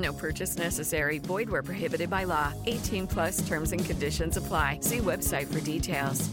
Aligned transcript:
No 0.00 0.12
purchase 0.12 0.56
necessary. 0.56 1.18
Void 1.18 1.50
where 1.50 1.62
prohibited 1.62 2.08
by 2.10 2.24
law. 2.24 2.52
18 2.66 3.06
plus 3.06 3.46
terms 3.46 3.72
and 3.72 3.84
conditions 3.84 4.36
apply. 4.36 4.78
See 4.82 4.98
website 4.98 5.52
for 5.52 5.60
details. 5.60 6.28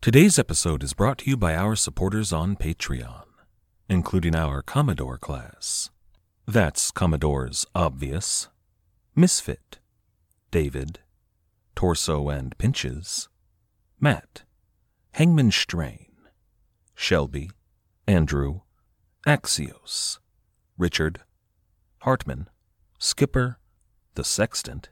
Today's 0.00 0.38
episode 0.38 0.84
is 0.84 0.94
brought 0.94 1.18
to 1.18 1.30
you 1.30 1.36
by 1.36 1.56
our 1.56 1.74
supporters 1.74 2.32
on 2.32 2.54
Patreon, 2.54 3.24
including 3.88 4.36
our 4.36 4.62
Commodore 4.62 5.18
class. 5.18 5.90
That's 6.46 6.92
Commodore's 6.92 7.66
Obvious, 7.74 8.48
Misfit, 9.16 9.78
David, 10.52 11.00
Torso 11.74 12.28
and 12.28 12.56
Pinches, 12.56 13.28
Matt, 13.98 14.44
Hangman 15.14 15.50
Strain, 15.50 16.12
Shelby, 16.94 17.50
Andrew, 18.06 18.60
Axios, 19.26 20.20
Richard, 20.78 21.22
Hartman, 22.00 22.48
Skipper, 22.98 23.58
The 24.14 24.24
Sextant, 24.24 24.90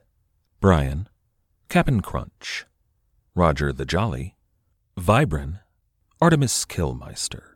Brian, 0.59 1.07
Cap'n 1.69 2.01
Crunch, 2.01 2.65
Roger 3.33 3.71
the 3.71 3.85
Jolly, 3.85 4.35
Vibran, 4.97 5.59
Artemis 6.21 6.65
Killmeister, 6.65 7.55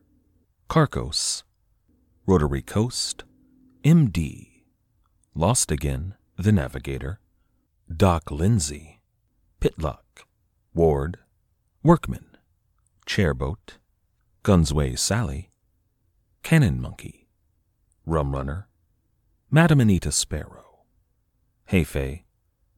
Carcos, 0.70 1.44
Rotary 2.26 2.62
Coast, 2.62 3.24
MD, 3.84 4.64
Lost 5.34 5.72
Again, 5.72 6.16
The 6.38 6.52
Navigator, 6.52 7.20
Doc 7.96 8.30
Lindsay, 8.30 9.00
Pitlock, 9.60 10.26
Ward, 10.74 11.18
Workman, 11.84 12.38
Chairboat, 13.08 13.78
Gunsway 14.44 14.98
Sally, 14.98 15.52
Cannon 16.44 16.80
Monkey, 16.80 17.28
Rum 18.06 18.34
Runner, 18.34 18.69
Madam 19.52 19.80
Anita 19.80 20.12
Sparrow, 20.12 20.86
Hefe, 21.72 22.22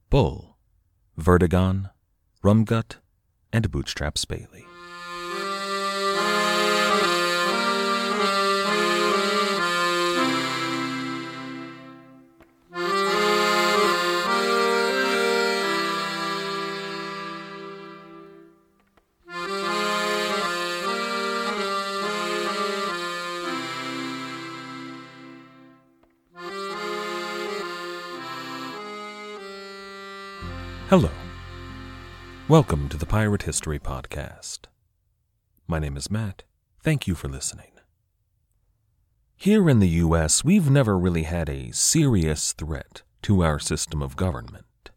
Bull, 0.09 0.55
Vertigon, 1.19 1.89
Rumgut, 2.41 2.95
and 3.51 3.69
Bootstrap 3.69 4.17
Bailey. 4.25 4.70
Hello. 30.91 31.09
Welcome 32.49 32.89
to 32.89 32.97
the 32.97 33.05
Pirate 33.05 33.43
History 33.43 33.79
Podcast. 33.79 34.65
My 35.65 35.79
name 35.79 35.95
is 35.95 36.11
Matt. 36.11 36.43
Thank 36.83 37.07
you 37.07 37.15
for 37.15 37.29
listening. 37.29 37.71
Here 39.37 39.69
in 39.69 39.79
the 39.79 39.87
U.S., 39.87 40.43
we've 40.43 40.69
never 40.69 40.99
really 40.99 41.23
had 41.23 41.47
a 41.47 41.71
serious 41.71 42.51
threat 42.51 43.03
to 43.21 43.41
our 43.41 43.57
system 43.57 44.01
of 44.01 44.17
government. 44.17 44.91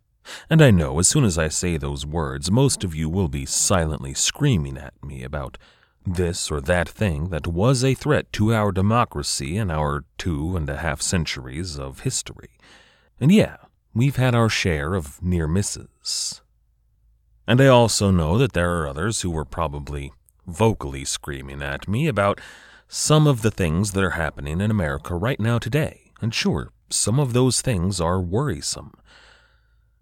And 0.50 0.60
I 0.60 0.72
know 0.72 0.98
as 0.98 1.06
soon 1.06 1.22
as 1.22 1.38
I 1.38 1.46
say 1.46 1.76
those 1.76 2.04
words, 2.04 2.50
most 2.50 2.82
of 2.82 2.96
you 2.96 3.08
will 3.08 3.28
be 3.28 3.46
silently 3.46 4.14
screaming 4.14 4.76
at 4.76 4.94
me 5.00 5.22
about 5.22 5.58
this 6.04 6.50
or 6.50 6.60
that 6.62 6.88
thing 6.88 7.28
that 7.28 7.46
was 7.46 7.84
a 7.84 7.94
threat 7.94 8.32
to 8.32 8.52
our 8.52 8.72
democracy 8.72 9.56
in 9.56 9.70
our 9.70 10.04
two 10.18 10.56
and 10.56 10.68
a 10.68 10.78
half 10.78 11.00
centuries 11.00 11.78
of 11.78 12.00
history. 12.00 12.58
And 13.20 13.30
yeah, 13.30 13.58
we've 13.94 14.16
had 14.16 14.34
our 14.34 14.48
share 14.48 14.94
of 14.94 15.22
near 15.22 15.46
misses. 15.46 16.42
And 17.46 17.60
I 17.60 17.66
also 17.66 18.10
know 18.10 18.38
that 18.38 18.52
there 18.52 18.76
are 18.78 18.88
others 18.88 19.20
who 19.20 19.30
were 19.30 19.44
probably 19.44 20.12
vocally 20.46 21.04
screaming 21.04 21.62
at 21.62 21.88
me 21.88 22.08
about 22.08 22.40
some 22.88 23.26
of 23.26 23.42
the 23.42 23.50
things 23.50 23.92
that 23.92 24.04
are 24.04 24.10
happening 24.10 24.60
in 24.60 24.70
America 24.70 25.14
right 25.14 25.40
now 25.40 25.58
today. 25.58 26.12
And 26.20 26.34
sure, 26.34 26.72
some 26.90 27.18
of 27.18 27.32
those 27.32 27.60
things 27.60 28.00
are 28.00 28.20
worrisome. 28.20 28.92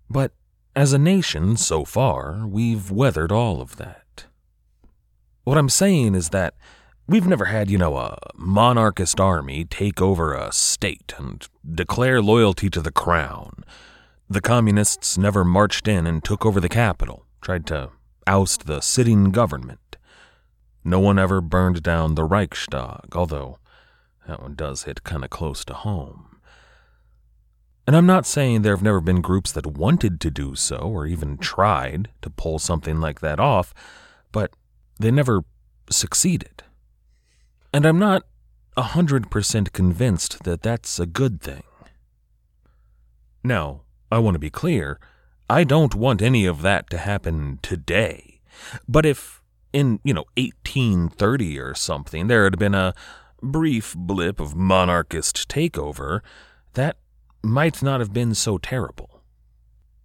But 0.08 0.32
as 0.74 0.92
a 0.92 0.98
nation, 0.98 1.56
so 1.56 1.84
far, 1.84 2.46
we've 2.46 2.90
weathered 2.90 3.32
all 3.32 3.60
of 3.60 3.76
that. 3.76 4.26
What 5.44 5.58
I'm 5.58 5.68
saying 5.68 6.14
is 6.14 6.30
that 6.30 6.54
we've 7.06 7.26
never 7.26 7.46
had, 7.46 7.70
you 7.70 7.78
know, 7.78 7.96
a 7.96 8.18
monarchist 8.34 9.20
army 9.20 9.64
take 9.64 10.00
over 10.00 10.34
a 10.34 10.52
state 10.52 11.14
and 11.18 11.46
declare 11.74 12.22
loyalty 12.22 12.70
to 12.70 12.80
the 12.80 12.92
crown. 12.92 13.64
The 14.28 14.40
communists 14.40 15.18
never 15.18 15.44
marched 15.44 15.88
in 15.88 16.06
and 16.06 16.24
took 16.24 16.46
over 16.46 16.60
the 16.60 16.68
capital, 16.68 17.26
tried 17.40 17.66
to 17.66 17.90
oust 18.26 18.66
the 18.66 18.80
sitting 18.80 19.30
government. 19.30 19.96
No 20.84 20.98
one 20.98 21.18
ever 21.18 21.40
burned 21.40 21.82
down 21.82 22.14
the 22.14 22.24
Reichstag, 22.24 23.14
although 23.14 23.58
that 24.26 24.42
one 24.42 24.54
does 24.54 24.84
hit 24.84 25.04
kind 25.04 25.24
of 25.24 25.30
close 25.30 25.64
to 25.66 25.74
home. 25.74 26.32
And 27.86 27.96
I'm 27.96 28.06
not 28.06 28.26
saying 28.26 28.62
there 28.62 28.76
have 28.76 28.82
never 28.82 29.00
been 29.00 29.20
groups 29.20 29.50
that 29.52 29.66
wanted 29.66 30.20
to 30.20 30.30
do 30.30 30.54
so 30.54 30.76
or 30.76 31.06
even 31.06 31.36
tried 31.36 32.10
to 32.22 32.30
pull 32.30 32.58
something 32.58 33.00
like 33.00 33.20
that 33.20 33.40
off, 33.40 33.74
but 34.30 34.52
they 35.00 35.10
never 35.10 35.44
succeeded. 35.90 36.62
And 37.72 37.86
I'm 37.86 37.98
not 37.98 38.24
a 38.76 38.82
100% 38.82 39.72
convinced 39.72 40.44
that 40.44 40.62
that's 40.62 40.98
a 40.98 41.06
good 41.06 41.40
thing. 41.40 41.62
Now, 43.42 43.82
I 44.10 44.18
want 44.18 44.34
to 44.34 44.38
be 44.38 44.50
clear. 44.50 45.00
I 45.48 45.64
don't 45.64 45.94
want 45.94 46.22
any 46.22 46.46
of 46.46 46.62
that 46.62 46.90
to 46.90 46.98
happen 46.98 47.58
today. 47.62 48.40
But 48.86 49.06
if 49.06 49.42
in, 49.72 50.00
you 50.04 50.12
know, 50.12 50.24
1830 50.36 51.58
or 51.58 51.74
something 51.74 52.26
there 52.26 52.44
had 52.44 52.58
been 52.58 52.74
a 52.74 52.94
brief 53.42 53.94
blip 53.96 54.38
of 54.38 54.54
monarchist 54.54 55.48
takeover, 55.48 56.20
that 56.74 56.96
might 57.42 57.82
not 57.82 58.00
have 58.00 58.12
been 58.12 58.34
so 58.34 58.58
terrible. 58.58 59.22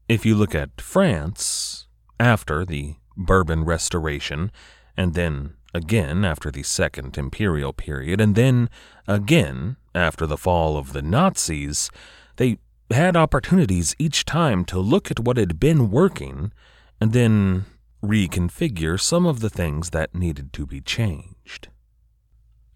If 0.08 0.26
you 0.26 0.36
look 0.36 0.56
at 0.56 0.82
France, 0.82 1.88
after 2.20 2.66
the 2.66 2.96
Bourbon 3.16 3.66
Restoration, 3.66 4.52
and 4.96 5.14
then 5.14 5.54
again 5.78 6.26
after 6.26 6.52
the 6.52 6.64
Second 6.64 7.18
Imperial 7.18 7.72
period, 7.72 8.20
and 8.20 8.36
then 8.36 8.70
again 9.08 9.78
after 9.96 10.26
the 10.26 10.38
fall 10.38 10.76
of 10.76 10.92
the 10.92 11.02
Nazis, 11.02 11.90
they 12.36 12.58
had 12.92 13.16
opportunities 13.16 13.96
each 13.98 14.26
time 14.26 14.66
to 14.66 14.80
look 14.80 15.10
at 15.10 15.22
what 15.22 15.38
had 15.38 15.60
been 15.60 15.90
working 15.90 16.52
and 17.00 17.14
then 17.14 17.66
reconfigure 18.04 19.00
some 19.00 19.26
of 19.26 19.40
the 19.40 19.50
things 19.50 19.92
that 19.92 20.14
needed 20.14 20.52
to 20.54 20.66
be 20.66 20.82
changed. 20.82 21.70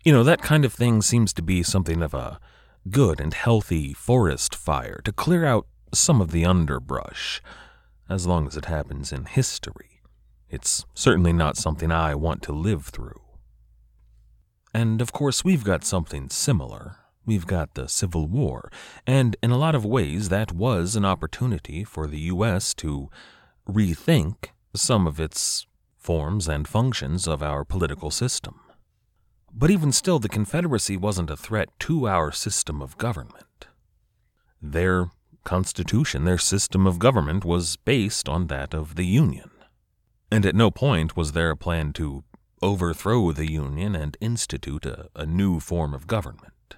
You 0.03 0.11
know, 0.11 0.23
that 0.23 0.41
kind 0.41 0.65
of 0.65 0.73
thing 0.73 1.01
seems 1.01 1.33
to 1.33 1.41
be 1.41 1.61
something 1.61 2.01
of 2.01 2.13
a 2.13 2.39
good 2.89 3.19
and 3.19 3.33
healthy 3.33 3.93
forest 3.93 4.55
fire 4.55 5.01
to 5.03 5.11
clear 5.11 5.45
out 5.45 5.67
some 5.93 6.21
of 6.21 6.31
the 6.31 6.45
underbrush, 6.45 7.41
as 8.09 8.25
long 8.25 8.47
as 8.47 8.57
it 8.57 8.65
happens 8.65 9.11
in 9.11 9.25
history. 9.25 9.90
It's 10.51 10.85
certainly 10.93 11.31
not 11.31 11.55
something 11.55 11.93
I 11.93 12.13
want 12.13 12.41
to 12.43 12.51
live 12.51 12.87
through. 12.87 13.21
And 14.73 15.01
of 15.01 15.13
course, 15.13 15.45
we've 15.45 15.63
got 15.63 15.85
something 15.85 16.29
similar. 16.29 16.97
We've 17.25 17.47
got 17.47 17.73
the 17.75 17.87
Civil 17.87 18.27
War, 18.27 18.69
and 19.07 19.37
in 19.41 19.51
a 19.51 19.57
lot 19.57 19.75
of 19.75 19.85
ways, 19.85 20.27
that 20.27 20.51
was 20.51 20.97
an 20.97 21.05
opportunity 21.05 21.85
for 21.85 22.05
the 22.05 22.19
U.S. 22.33 22.73
to 22.75 23.09
rethink 23.69 24.49
some 24.75 25.07
of 25.07 25.19
its 25.21 25.67
forms 25.97 26.49
and 26.49 26.67
functions 26.67 27.27
of 27.27 27.41
our 27.41 27.63
political 27.63 28.11
system. 28.11 28.59
But 29.53 29.71
even 29.71 29.93
still, 29.93 30.19
the 30.19 30.27
Confederacy 30.27 30.97
wasn't 30.97 31.29
a 31.29 31.37
threat 31.37 31.69
to 31.81 32.07
our 32.09 32.31
system 32.33 32.81
of 32.81 32.97
government. 32.97 33.67
Their 34.61 35.11
constitution, 35.45 36.25
their 36.25 36.37
system 36.37 36.85
of 36.85 36.99
government, 36.99 37.45
was 37.45 37.77
based 37.77 38.27
on 38.27 38.47
that 38.47 38.73
of 38.73 38.95
the 38.95 39.05
Union. 39.05 39.51
And 40.31 40.45
at 40.45 40.55
no 40.55 40.71
point 40.71 41.17
was 41.17 41.33
there 41.33 41.51
a 41.51 41.57
plan 41.57 41.91
to 41.93 42.23
overthrow 42.61 43.31
the 43.31 43.51
Union 43.51 43.95
and 43.95 44.15
institute 44.21 44.85
a, 44.85 45.09
a 45.15 45.25
new 45.25 45.59
form 45.59 45.93
of 45.93 46.07
government. 46.07 46.75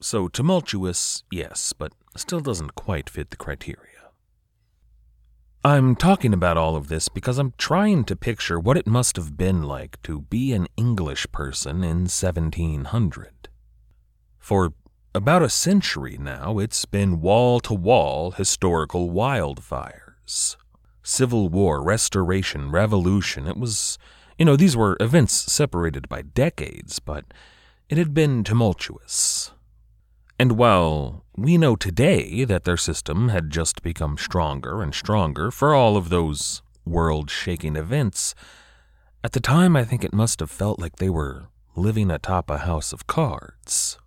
So 0.00 0.28
tumultuous, 0.28 1.24
yes, 1.30 1.72
but 1.72 1.92
still 2.16 2.40
doesn't 2.40 2.74
quite 2.74 3.10
fit 3.10 3.30
the 3.30 3.36
criteria. 3.36 3.84
I'm 5.64 5.96
talking 5.96 6.32
about 6.32 6.56
all 6.56 6.76
of 6.76 6.88
this 6.88 7.08
because 7.08 7.36
I'm 7.36 7.52
trying 7.58 8.04
to 8.04 8.16
picture 8.16 8.60
what 8.60 8.76
it 8.76 8.86
must 8.86 9.16
have 9.16 9.36
been 9.36 9.64
like 9.64 10.00
to 10.04 10.20
be 10.20 10.52
an 10.52 10.68
English 10.76 11.26
person 11.32 11.82
in 11.82 12.06
1700. 12.06 13.48
For 14.38 14.72
about 15.14 15.42
a 15.42 15.50
century 15.50 16.16
now, 16.18 16.58
it's 16.58 16.84
been 16.84 17.20
wall 17.20 17.58
to 17.60 17.74
wall 17.74 18.30
historical 18.30 19.10
wildfires. 19.10 20.56
Civil 21.08 21.48
War, 21.48 21.82
Restoration, 21.82 22.70
Revolution. 22.70 23.48
It 23.48 23.56
was, 23.56 23.98
you 24.38 24.44
know, 24.44 24.56
these 24.56 24.76
were 24.76 24.94
events 25.00 25.32
separated 25.32 26.06
by 26.06 26.20
decades, 26.20 26.98
but 26.98 27.24
it 27.88 27.96
had 27.96 28.12
been 28.12 28.44
tumultuous. 28.44 29.52
And 30.38 30.52
while 30.52 31.24
we 31.34 31.56
know 31.56 31.76
today 31.76 32.44
that 32.44 32.64
their 32.64 32.76
system 32.76 33.30
had 33.30 33.48
just 33.48 33.82
become 33.82 34.18
stronger 34.18 34.82
and 34.82 34.94
stronger 34.94 35.50
for 35.50 35.72
all 35.72 35.96
of 35.96 36.10
those 36.10 36.60
world 36.84 37.30
shaking 37.30 37.74
events, 37.74 38.34
at 39.24 39.32
the 39.32 39.40
time 39.40 39.76
I 39.76 39.84
think 39.84 40.04
it 40.04 40.12
must 40.12 40.40
have 40.40 40.50
felt 40.50 40.78
like 40.78 40.96
they 40.96 41.10
were 41.10 41.48
living 41.74 42.10
atop 42.10 42.50
a 42.50 42.58
house 42.58 42.92
of 42.92 43.06
cards. 43.06 43.98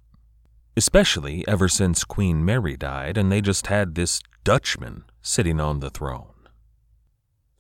Especially 0.78 1.44
ever 1.48 1.68
since 1.68 2.04
Queen 2.04 2.46
Mary 2.46 2.78
died 2.78 3.18
and 3.18 3.32
they 3.32 3.42
just 3.42 3.68
had 3.68 3.96
this 3.96 4.22
Dutchman 4.44 5.04
sitting 5.24 5.60
on 5.60 5.80
the 5.80 5.90
throne. 5.90 6.31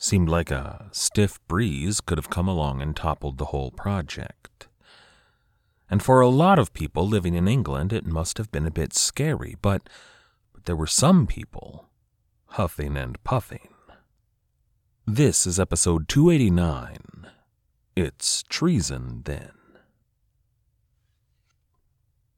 Seemed 0.03 0.29
like 0.29 0.49
a 0.49 0.89
stiff 0.91 1.39
breeze 1.47 2.01
could 2.01 2.17
have 2.17 2.31
come 2.31 2.47
along 2.47 2.81
and 2.81 2.95
toppled 2.95 3.37
the 3.37 3.45
whole 3.45 3.69
project. 3.69 4.67
And 5.91 6.01
for 6.01 6.21
a 6.21 6.27
lot 6.27 6.57
of 6.57 6.73
people 6.73 7.07
living 7.07 7.35
in 7.35 7.47
England, 7.47 7.93
it 7.93 8.07
must 8.07 8.39
have 8.39 8.51
been 8.51 8.65
a 8.65 8.71
bit 8.71 8.95
scary, 8.95 9.57
but, 9.61 9.87
but 10.53 10.65
there 10.65 10.75
were 10.75 10.87
some 10.87 11.27
people 11.27 11.85
huffing 12.47 12.97
and 12.97 13.23
puffing. 13.23 13.69
This 15.05 15.45
is 15.45 15.59
episode 15.59 16.07
289. 16.07 17.27
It's 17.95 18.41
treason, 18.49 19.21
then. 19.25 19.51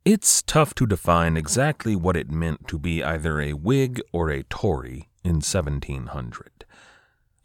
It's 0.04 0.42
tough 0.42 0.76
to 0.76 0.86
define 0.86 1.38
exactly 1.38 1.96
what 1.96 2.18
it 2.18 2.30
meant 2.30 2.68
to 2.68 2.78
be 2.78 3.02
either 3.02 3.40
a 3.40 3.54
Whig 3.54 4.02
or 4.12 4.30
a 4.30 4.44
Tory 4.44 5.08
in 5.24 5.36
1700. 5.36 6.53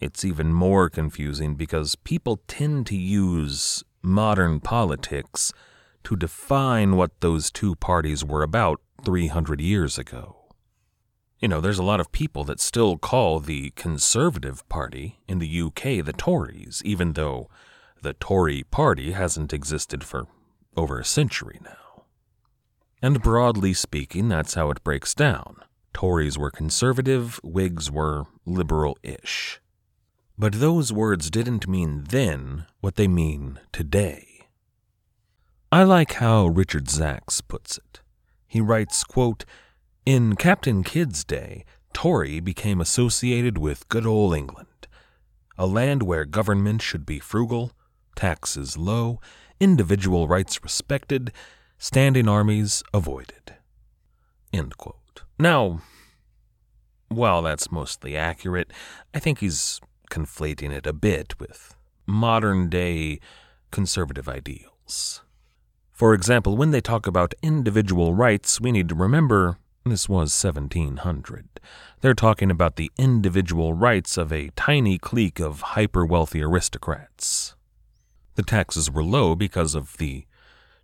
It's 0.01 0.25
even 0.25 0.53
more 0.53 0.89
confusing 0.89 1.57
because 1.57 1.97
people 1.97 2.41
tend 2.47 2.87
to 2.87 2.97
use 2.97 3.83
modern 4.03 4.61
politics 4.61 5.53
to 6.05 6.17
define 6.17 6.97
what 6.97 7.21
those 7.21 7.51
two 7.51 7.75
parties 7.75 8.25
were 8.25 8.43
about 8.43 8.81
300 9.05 9.61
years 9.61 9.99
ago. 9.99 10.37
You 11.41 11.49
know, 11.49 11.61
there's 11.61 11.79
a 11.79 11.85
lot 11.85 12.01
of 12.01 12.13
people 12.13 12.45
that 12.45 12.61
still 12.61 12.97
call 12.97 13.41
the 13.41 13.71
Conservative 13.71 14.69
Party 14.69 15.21
in 15.29 15.39
the 15.39 15.63
UK 15.63 16.05
the 16.05 16.15
Tories, 16.17 16.83
even 16.85 17.13
though 17.13 17.49
the 18.03 18.15
Tory 18.15 18.65
Party 18.65 19.13
hasn't 19.13 19.53
existed 19.53 20.03
for 20.05 20.27
over 20.77 20.99
a 20.99 21.05
century 21.05 21.61
now. 21.65 22.05
And 23.01 23.23
broadly 23.23 23.73
speaking, 23.75 24.29
that's 24.29 24.55
how 24.55 24.71
it 24.71 24.83
breaks 24.83 25.15
down. 25.15 25.63
Tories 25.93 26.37
were 26.37 26.51
conservative, 26.51 27.41
Whigs 27.45 27.91
were 27.91 28.27
liberal 28.45 28.97
ish. 29.03 29.61
But 30.39 30.55
those 30.55 30.93
words 30.93 31.31
didn't 31.31 31.67
mean 31.67 32.05
then 32.11 32.67
what 32.81 32.95
they 32.95 33.09
mean 33.09 33.59
today. 33.73 34.47
I 35.73 35.83
like 35.83 36.13
how 36.15 36.47
Richard 36.47 36.87
Zacks 36.87 37.43
puts 37.47 37.77
it. 37.77 38.01
He 38.47 38.61
writes, 38.61 39.03
quote, 39.03 39.45
In 40.07 40.37
Captain 40.37 40.85
Kidd's 40.85 41.25
day, 41.25 41.65
Tory 41.93 42.39
became 42.39 42.81
associated 42.81 43.59
with 43.59 43.89
good 43.89 44.07
old 44.07 44.35
England, 44.35 44.87
a 45.59 45.67
land 45.67 46.05
where 46.05 46.25
government 46.25 46.83
should 46.83 47.05
be 47.05 47.19
frugal, 47.19 47.73
taxes 48.15 48.79
low, 48.79 49.21
individual 49.59 50.29
rights 50.29 50.63
respected, 50.63 51.33
standing 51.79 52.29
armies 52.29 52.85
avoided. 52.95 53.55
Now, 55.37 55.81
while 57.09 57.43
that's 57.43 57.73
mostly 57.73 58.17
accurate, 58.17 58.73
I 59.13 59.19
think 59.19 59.41
he's 59.41 59.81
conflating 60.09 60.71
it 60.71 60.87
a 60.87 60.93
bit 60.93 61.39
with 61.39 61.75
modern 62.07 62.69
day 62.69 63.21
conservative 63.71 64.29
ideals. 64.29 65.23
For 65.93 66.15
example, 66.15 66.57
when 66.57 66.71
they 66.71 66.81
talk 66.81 67.07
about 67.07 67.35
individual 67.43 68.15
rights, 68.15 68.61
we 68.61 68.73
need 68.73 68.89
to 68.89 68.95
remember 68.95 69.59
this 69.85 70.09
was 70.09 70.45
1700. 70.45 71.61
They're 72.01 72.15
talking 72.15 72.51
about 72.51 72.77
the 72.77 72.91
individual 72.99 73.73
rights 73.73 74.17
of 74.17 74.33
a 74.33 74.51
tiny 74.51 74.99
clique 74.99 75.41
of 75.41 75.61
hyper 75.61 76.05
wealthy 76.05 76.43
aristocrats. 76.43 77.55
The 78.35 78.43
taxes 78.43 78.91
were 78.91 79.03
low 79.03 79.35
because 79.35 79.75
of 79.75 79.97
the 79.97 80.25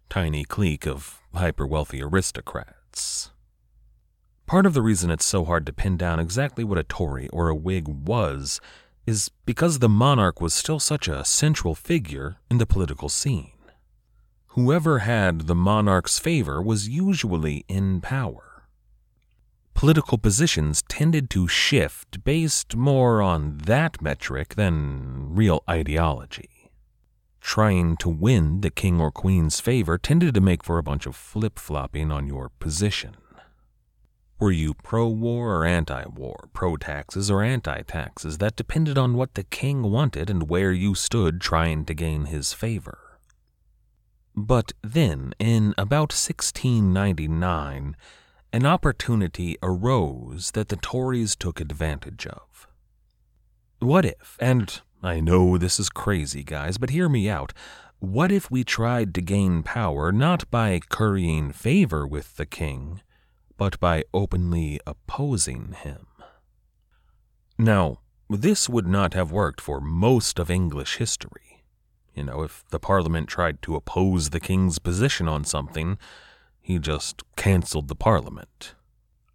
tiny 0.09 0.45
clique 0.45 0.87
of 0.87 1.21
hyper 1.35 1.67
wealthy 1.67 2.03
aristocrats. 2.03 3.31
Part 4.47 4.67
of 4.67 4.75
the 4.75 4.83
reason 4.83 5.11
it's 5.11 5.25
so 5.25 5.45
hard 5.45 5.65
to 5.67 5.73
pin 5.73 5.97
down 5.97 6.21
exactly 6.21 6.65
what 6.65 6.79
a 6.79 6.85
Tory 6.85 7.29
or 7.29 7.49
a 7.49 7.55
Whig 7.55 7.89
was 7.89 8.61
is 9.07 9.31
because 9.45 9.79
the 9.79 9.89
monarch 9.89 10.41
was 10.41 10.55
still 10.55 10.79
such 10.79 11.09
a 11.09 11.25
central 11.25 11.75
figure 11.75 12.37
in 12.51 12.59
the 12.59 12.67
political 12.67 13.09
scene. 13.09 13.51
Whoever 14.49 15.01
had 15.01 15.43
the 15.43 15.55
monarch's 15.55 16.19
favor 16.19 16.63
was 16.63 16.89
usually 16.89 17.65
in 17.69 18.01
power. 18.01 18.69
Political 19.75 20.19
positions 20.19 20.83
tended 20.89 21.29
to 21.31 21.49
shift 21.49 22.23
based 22.23 22.77
more 22.77 23.21
on 23.21 23.59
that 23.67 24.01
metric 24.01 24.55
than 24.55 25.35
real 25.35 25.65
ideology. 25.69 26.71
Trying 27.41 27.97
to 27.99 28.09
win 28.09 28.61
the 28.61 28.71
king 28.71 29.01
or 29.01 29.11
queen's 29.11 29.61
favor 29.61 29.99
tended 29.99 30.35
to 30.35 30.41
make 30.41 30.63
for 30.63 30.79
a 30.79 30.83
bunch 30.83 31.05
of 31.05 31.17
flip 31.17 31.59
flopping 31.59 32.13
on 32.13 32.27
your 32.29 32.51
position. 32.61 33.17
Were 34.41 34.51
you 34.51 34.75
pro 34.75 35.07
war 35.09 35.57
or 35.57 35.65
anti 35.65 36.05
war, 36.07 36.49
pro 36.53 36.77
taxes 36.77 37.31
or 37.31 37.43
anti 37.43 37.83
taxes? 37.83 38.39
That 38.39 38.57
depended 38.57 38.99
on 38.99 39.15
what 39.15 39.35
the 39.35 39.45
king 39.45 39.83
wanted 39.83 40.29
and 40.29 40.49
where 40.49 40.73
you 40.73 40.95
stood 40.95 41.41
trying 41.41 41.85
to 41.85 41.95
gain 41.95 42.27
his 42.27 42.53
favor. 42.53 43.19
But 44.37 44.73
then, 44.83 45.35
in 45.39 45.75
about 45.79 46.11
1699, 46.13 47.97
an 48.53 48.67
opportunity 48.67 49.57
arose 49.63 50.51
that 50.53 50.69
the 50.69 50.77
Tories 50.77 51.37
took 51.37 51.61
advantage 51.61 52.27
of. 52.27 52.67
What 53.79 54.05
if, 54.05 54.37
and 54.41 54.81
I 55.03 55.21
know 55.21 55.57
this 55.57 55.79
is 55.79 55.89
crazy, 55.89 56.43
guys, 56.43 56.79
but 56.79 56.91
hear 56.91 57.09
me 57.09 57.29
out. 57.29 57.53
What 58.01 58.33
if 58.33 58.51
we 58.51 58.65
tried 58.65 59.15
to 59.15 59.21
gain 59.21 59.63
power 59.63 60.11
not 60.11 60.51
by 60.51 60.81
currying 60.89 61.53
favor 61.53 62.07
with 62.07 62.37
the 62.37 62.47
king, 62.47 63.01
but 63.57 63.79
by 63.81 64.05
openly 64.13 64.81
opposing 64.87 65.75
him? 65.83 66.07
Now, 67.59 68.01
this 68.29 68.69
would 68.69 68.87
not 68.87 69.15
have 69.15 69.31
worked 69.31 69.61
for 69.61 69.81
most 69.81 70.39
of 70.39 70.51
English 70.51 70.97
history. 70.97 71.65
You 72.15 72.25
know, 72.25 72.43
if 72.43 72.65
the 72.71 72.81
Parliament 72.81 73.29
tried 73.29 73.61
to 73.63 73.77
oppose 73.77 74.31
the 74.31 74.41
King's 74.41 74.79
position 74.79 75.29
on 75.29 75.45
something, 75.45 75.99
he 76.61 76.79
just 76.79 77.23
cancelled 77.37 77.89
the 77.89 77.95
Parliament. 77.95 78.75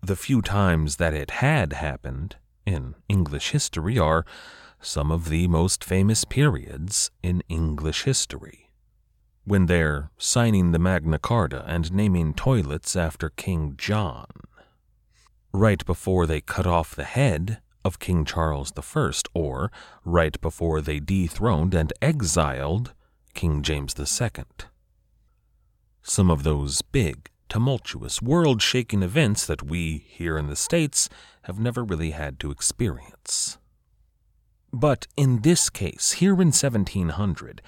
The 0.01 0.15
few 0.15 0.41
times 0.41 0.95
that 0.95 1.13
it 1.13 1.31
had 1.31 1.73
happened 1.73 2.37
in 2.65 2.95
English 3.07 3.51
history 3.51 3.99
are 3.99 4.25
some 4.81 5.11
of 5.11 5.29
the 5.29 5.47
most 5.47 5.83
famous 5.83 6.23
periods 6.23 7.11
in 7.21 7.43
English 7.49 8.03
history. 8.03 8.68
When 9.49 9.65
they're 9.65 10.11
signing 10.19 10.73
the 10.73 10.77
Magna 10.77 11.17
Carta 11.17 11.65
and 11.65 11.91
naming 11.91 12.35
toilets 12.35 12.95
after 12.95 13.29
King 13.31 13.73
John. 13.79 14.27
Right 15.51 15.83
before 15.87 16.27
they 16.27 16.39
cut 16.39 16.67
off 16.67 16.95
the 16.95 17.03
head 17.03 17.59
of 17.83 17.97
King 17.97 18.25
Charles 18.25 18.71
I, 18.77 19.11
or 19.33 19.71
right 20.05 20.39
before 20.39 20.81
they 20.81 20.99
dethroned 20.99 21.73
and 21.73 21.91
exiled 21.99 22.93
King 23.33 23.63
James 23.63 23.95
II. 23.97 24.43
Some 26.03 26.29
of 26.29 26.43
those 26.43 26.83
big, 26.83 27.31
tumultuous, 27.49 28.21
world 28.21 28.61
shaking 28.61 29.01
events 29.01 29.47
that 29.47 29.63
we 29.63 30.05
here 30.09 30.37
in 30.37 30.45
the 30.45 30.55
States 30.55 31.09
have 31.45 31.57
never 31.57 31.83
really 31.83 32.11
had 32.11 32.39
to 32.41 32.51
experience. 32.51 33.57
But 34.71 35.07
in 35.17 35.41
this 35.41 35.71
case, 35.71 36.11
here 36.11 36.33
in 36.33 36.51
1700, 36.51 37.63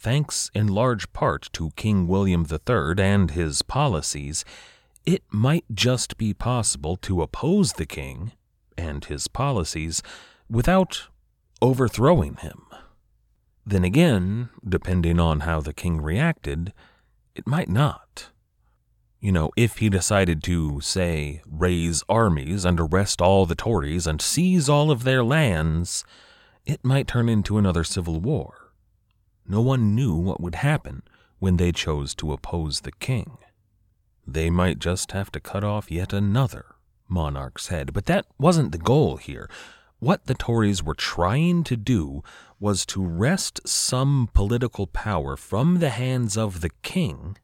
thanks 0.00 0.50
in 0.54 0.66
large 0.66 1.12
part 1.12 1.50
to 1.52 1.70
King 1.76 2.08
William 2.08 2.46
III 2.50 2.94
and 2.98 3.30
his 3.32 3.60
policies, 3.60 4.44
it 5.04 5.22
might 5.30 5.64
just 5.74 6.16
be 6.16 6.32
possible 6.32 6.96
to 6.96 7.20
oppose 7.20 7.74
the 7.74 7.86
king 7.86 8.32
and 8.78 9.04
his 9.04 9.28
policies 9.28 10.02
without 10.48 11.08
overthrowing 11.60 12.36
him. 12.36 12.62
Then 13.66 13.84
again, 13.84 14.48
depending 14.66 15.20
on 15.20 15.40
how 15.40 15.60
the 15.60 15.74
king 15.74 16.00
reacted, 16.00 16.72
it 17.34 17.46
might 17.46 17.68
not. 17.68 18.30
You 19.20 19.32
know, 19.32 19.50
if 19.54 19.78
he 19.78 19.90
decided 19.90 20.42
to, 20.44 20.80
say, 20.80 21.42
raise 21.46 22.02
armies 22.08 22.64
and 22.64 22.80
arrest 22.80 23.20
all 23.20 23.44
the 23.44 23.54
Tories 23.54 24.06
and 24.06 24.22
seize 24.22 24.66
all 24.66 24.90
of 24.90 25.04
their 25.04 25.22
lands, 25.22 26.04
it 26.64 26.82
might 26.82 27.06
turn 27.06 27.28
into 27.28 27.58
another 27.58 27.84
civil 27.84 28.18
war. 28.18 28.59
No 29.46 29.60
one 29.60 29.94
knew 29.94 30.14
what 30.14 30.40
would 30.40 30.56
happen 30.56 31.02
when 31.38 31.56
they 31.56 31.72
chose 31.72 32.14
to 32.16 32.32
oppose 32.32 32.80
the 32.80 32.92
king. 32.92 33.38
They 34.26 34.50
might 34.50 34.78
just 34.78 35.12
have 35.12 35.32
to 35.32 35.40
cut 35.40 35.64
off 35.64 35.90
yet 35.90 36.12
another 36.12 36.76
monarch's 37.08 37.68
head, 37.68 37.92
but 37.92 38.06
that 38.06 38.26
wasn't 38.38 38.72
the 38.72 38.78
goal 38.78 39.16
here. 39.16 39.50
What 39.98 40.26
the 40.26 40.34
Tories 40.34 40.82
were 40.82 40.94
trying 40.94 41.64
to 41.64 41.76
do 41.76 42.22
was 42.58 42.86
to 42.86 43.04
wrest 43.04 43.60
some 43.66 44.28
political 44.32 44.86
power 44.86 45.36
from 45.36 45.78
the 45.78 45.90
hands 45.90 46.36
of 46.36 46.60
the 46.60 46.70
king 46.82 47.36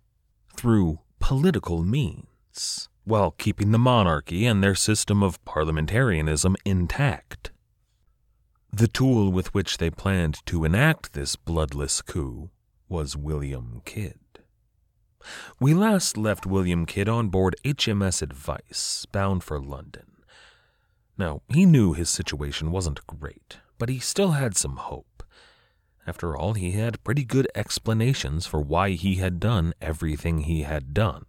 through 0.57 1.01
political 1.19 1.83
means, 1.83 2.89
while 3.05 3.33
keeping 3.33 3.73
the 3.73 3.79
monarchy 3.79 4.47
and 4.47 4.63
their 4.63 4.75
system 4.75 5.23
of 5.23 5.45
parliamentarism 5.45 6.55
intact. 6.65 7.51
The 8.77 8.89
tool 8.89 9.33
with 9.33 9.55
which 9.55 9.79
they 9.79 9.89
planned 9.89 10.45
to 10.45 10.67
enact 10.67 11.15
this 11.15 11.35
bloodless 11.35 12.03
coup 12.03 12.51
was 12.91 13.17
William 13.17 13.81
Kidd. 13.87 14.19
We 15.59 15.73
last 15.73 16.19
left 16.19 16.45
William 16.45 16.85
Kidd 16.85 17.09
on 17.09 17.31
board 17.31 17.57
HMS 17.65 18.21
Advice, 18.21 19.07
bound 19.11 19.43
for 19.43 19.59
London. 19.59 20.19
Now, 21.17 21.41
he 21.49 21.65
knew 21.65 21.95
his 21.95 22.11
situation 22.11 22.71
wasn't 22.71 23.07
great, 23.07 23.57
but 23.79 23.89
he 23.89 23.99
still 23.99 24.33
had 24.33 24.59
some 24.59 24.77
hope. 24.77 25.23
After 26.07 26.37
all, 26.37 26.53
he 26.53 26.73
had 26.73 27.03
pretty 27.03 27.25
good 27.25 27.49
explanations 27.55 28.45
for 28.45 28.61
why 28.61 28.91
he 28.91 29.15
had 29.15 29.41
done 29.41 29.73
everything 29.81 30.41
he 30.41 30.65
had 30.65 30.93
done, 30.93 31.25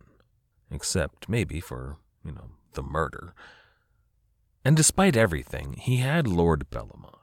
except 0.69 1.29
maybe 1.29 1.61
for, 1.61 1.95
you 2.25 2.33
know, 2.33 2.49
the 2.73 2.83
murder. 2.83 3.33
And 4.65 4.75
despite 4.75 5.15
everything, 5.15 5.75
he 5.79 5.97
had 5.97 6.27
Lord 6.27 6.69
Bellomont. 6.69 7.16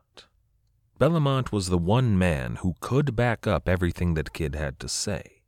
Bellomont 1.01 1.51
was 1.51 1.69
the 1.69 1.79
one 1.79 2.17
man 2.17 2.57
who 2.57 2.75
could 2.81 3.17
back 3.17 3.47
up 3.47 3.69
everything 3.69 4.15
that 4.15 4.33
Kidd 4.33 4.55
had 4.55 4.79
to 4.79 4.89
say. 4.89 5.43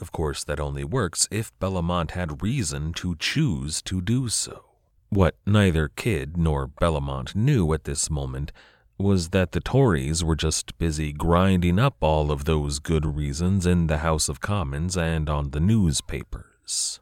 Of 0.00 0.10
course, 0.10 0.42
that 0.44 0.58
only 0.58 0.84
works 0.84 1.28
if 1.30 1.52
Bellomont 1.58 2.12
had 2.12 2.42
reason 2.42 2.94
to 2.94 3.14
choose 3.16 3.82
to 3.82 4.00
do 4.00 4.30
so. 4.30 4.64
What 5.10 5.36
neither 5.44 5.88
Kidd 5.88 6.38
nor 6.38 6.66
Bellomont 6.66 7.34
knew 7.34 7.72
at 7.74 7.84
this 7.84 8.08
moment 8.08 8.52
was 8.96 9.30
that 9.30 9.52
the 9.52 9.60
Tories 9.60 10.24
were 10.24 10.36
just 10.36 10.78
busy 10.78 11.12
grinding 11.12 11.78
up 11.78 11.96
all 12.00 12.30
of 12.30 12.44
those 12.44 12.78
good 12.78 13.16
reasons 13.16 13.66
in 13.66 13.86
the 13.86 13.98
House 13.98 14.28
of 14.28 14.40
Commons 14.40 14.96
and 14.96 15.28
on 15.28 15.50
the 15.50 15.60
newspapers. 15.60 17.00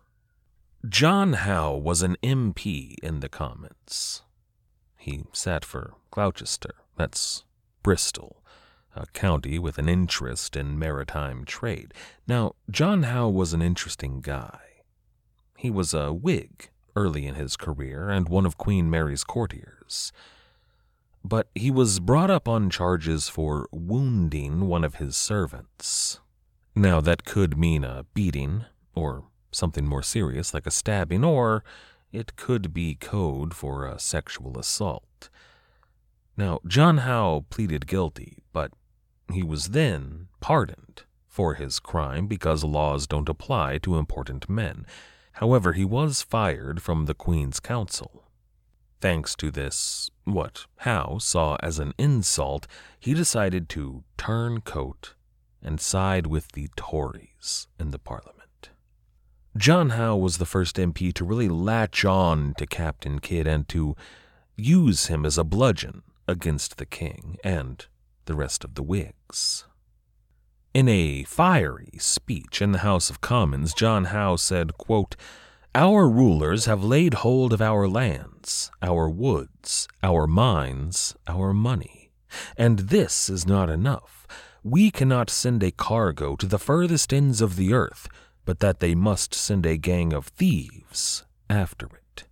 John 0.89 1.35
Howe 1.35 1.77
was 1.77 2.03
an 2.03 2.17
MP 2.23 2.95
in 3.03 3.21
the 3.21 3.29
Commons. 3.29 4.23
He 4.97 5.25
sat 5.33 5.65
for 5.65 5.95
Gloucester, 6.11 6.75
that's 6.97 7.45
Bristol, 7.83 8.43
a 8.95 9.07
county 9.07 9.59
with 9.59 9.79
an 9.79 9.89
interest 9.89 10.57
in 10.57 10.79
maritime 10.79 11.45
trade. 11.45 11.95
Now, 12.27 12.55
John 12.71 13.05
Howe 13.05 13.29
was 13.29 13.53
an 13.53 13.63
interesting 13.63 14.21
guy. 14.21 14.61
He 15.57 15.71
was 15.71 15.95
a 15.95 16.13
Whig 16.13 16.71
early 16.97 17.27
in 17.27 17.35
his 17.35 17.57
career 17.57 18.09
and 18.09 18.29
one 18.29 18.47
of 18.47 18.59
Queen 18.59 18.91
Mary's 18.91 19.25
courtiers 19.25 20.13
but 21.25 21.49
he 21.55 21.71
was 21.71 22.01
brought 22.01 22.31
up 22.31 22.49
on 22.49 22.71
charges 22.71 23.29
for 23.29 23.69
wounding 23.71 24.67
one 24.67 24.85
of 24.85 24.97
his 24.97 25.17
servants. 25.17 26.21
Now, 26.75 27.01
that 27.01 27.25
could 27.25 27.59
mean 27.59 27.85
a 27.85 28.07
beating, 28.15 28.65
or 28.95 29.25
something 29.51 29.87
more 29.87 30.03
serious 30.03 30.55
like 30.55 30.67
a 30.67 30.71
stabbing, 30.71 31.25
or 31.25 31.65
it 32.13 32.37
could 32.37 32.73
be 32.73 32.95
code 32.95 33.53
for 33.53 33.87
a 33.87 33.99
sexual 33.99 34.59
assault. 34.59 35.29
Now, 36.39 36.61
John 36.65 36.99
Howe 36.99 37.47
pleaded 37.51 37.89
guilty, 37.89 38.45
but 38.53 38.71
he 39.33 39.43
was 39.43 39.71
then 39.71 40.29
pardoned 40.39 41.03
for 41.27 41.55
his 41.55 41.81
crime 41.81 42.29
because 42.29 42.63
laws 42.63 43.09
don't 43.09 43.29
apply 43.29 43.79
to 43.79 43.99
important 43.99 44.49
men. 44.49 44.87
However, 45.33 45.73
he 45.73 45.85
was 45.85 46.23
fired 46.23 46.81
from 46.81 47.07
the 47.07 47.15
Queen's 47.15 47.59
Council. 47.59 48.31
Thanks 49.01 49.35
to 49.35 49.51
this, 49.51 50.13
what 50.23 50.67
Howe 50.77 51.19
saw 51.19 51.57
as 51.61 51.81
an 51.81 51.93
insult, 51.99 52.69
he 53.01 53.15
decided 53.15 53.69
to 53.71 54.05
turn 54.17 54.61
coat 54.61 55.15
and 55.61 55.81
side 55.81 56.29
with 56.29 56.53
the 56.53 56.69
Tories 56.77 57.67
in 57.81 57.91
the 57.91 57.99
Parliament. 57.99 58.71
John 59.57 59.91
Howe 59.91 60.17
was 60.17 60.39
the 60.39 60.47
first 60.47 60.77
MP 60.77 61.13
to 61.15 61.25
really 61.25 61.49
latch 61.49 62.05
on 62.05 62.55
to 62.59 62.67
Captain 62.67 63.19
Kidd 63.19 63.49
and 63.49 63.69
to 63.71 63.97
use 64.57 65.07
him 65.07 65.27
as 65.27 65.37
a 65.37 65.43
bludgeon 65.43 66.03
against 66.29 66.77
the 66.77 66.87
king 66.87 67.39
and 67.43 67.87
the 68.27 68.35
rest 68.35 68.63
of 68.63 68.75
the 68.75 68.83
Whigs. 68.83 69.65
In 70.75 70.89
a 70.89 71.25
fiery 71.25 71.95
speech 71.99 72.63
in 72.63 72.73
the 72.73 72.79
House 72.79 73.11
of 73.11 73.21
Commons, 73.21 73.75
John 73.75 74.05
Howe 74.05 74.37
said, 74.37 74.79
quote, 74.79 75.17
our 75.75 76.09
rulers 76.09 76.67
have 76.67 76.83
laid 76.85 77.15
hold 77.15 77.53
of 77.53 77.63
our 77.63 77.89
lands, 77.89 78.71
our 78.83 79.09
woods, 79.09 79.89
our 80.03 80.27
mines, 80.27 81.15
our 81.27 81.53
money. 81.53 82.11
And 82.57 82.81
this 82.81 83.31
is 83.31 83.47
not 83.47 83.71
enough. 83.71 84.27
We 84.63 84.91
cannot 84.91 85.31
send 85.31 85.63
a 85.63 85.71
cargo 85.71 86.37
to 86.37 86.47
the 86.47 86.59
furthest 86.59 87.13
ends 87.13 87.41
of 87.41 87.57
the 87.57 87.73
earth, 87.73 88.09
but 88.45 88.61
that 88.61 88.81
they 88.81 88.95
must 88.95 89.35
send 89.35 89.67
a 89.67 89.77
gang 89.77 90.13
of 90.13 90.27
thieves 90.27 91.25
after 91.49 91.87
it. 91.87 92.25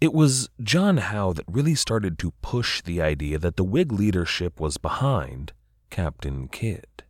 It 0.00 0.12
was 0.12 0.48
John 0.62 0.98
Howe 0.98 1.32
that 1.32 1.44
really 1.48 1.74
started 1.74 2.18
to 2.18 2.32
push 2.42 2.82
the 2.82 3.00
idea 3.00 3.38
that 3.38 3.56
the 3.56 3.64
Whig 3.64 3.92
leadership 3.92 4.60
was 4.60 4.78
behind 4.78 5.52
Captain 5.90 6.48
Kidd. 6.48 7.04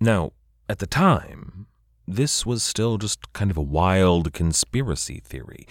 Now, 0.00 0.32
at 0.68 0.78
the 0.78 0.86
time, 0.86 1.66
this 2.06 2.44
was 2.44 2.62
still 2.62 2.98
just 2.98 3.32
kind 3.32 3.50
of 3.50 3.56
a 3.56 3.62
wild 3.62 4.32
conspiracy 4.32 5.20
theory. 5.24 5.66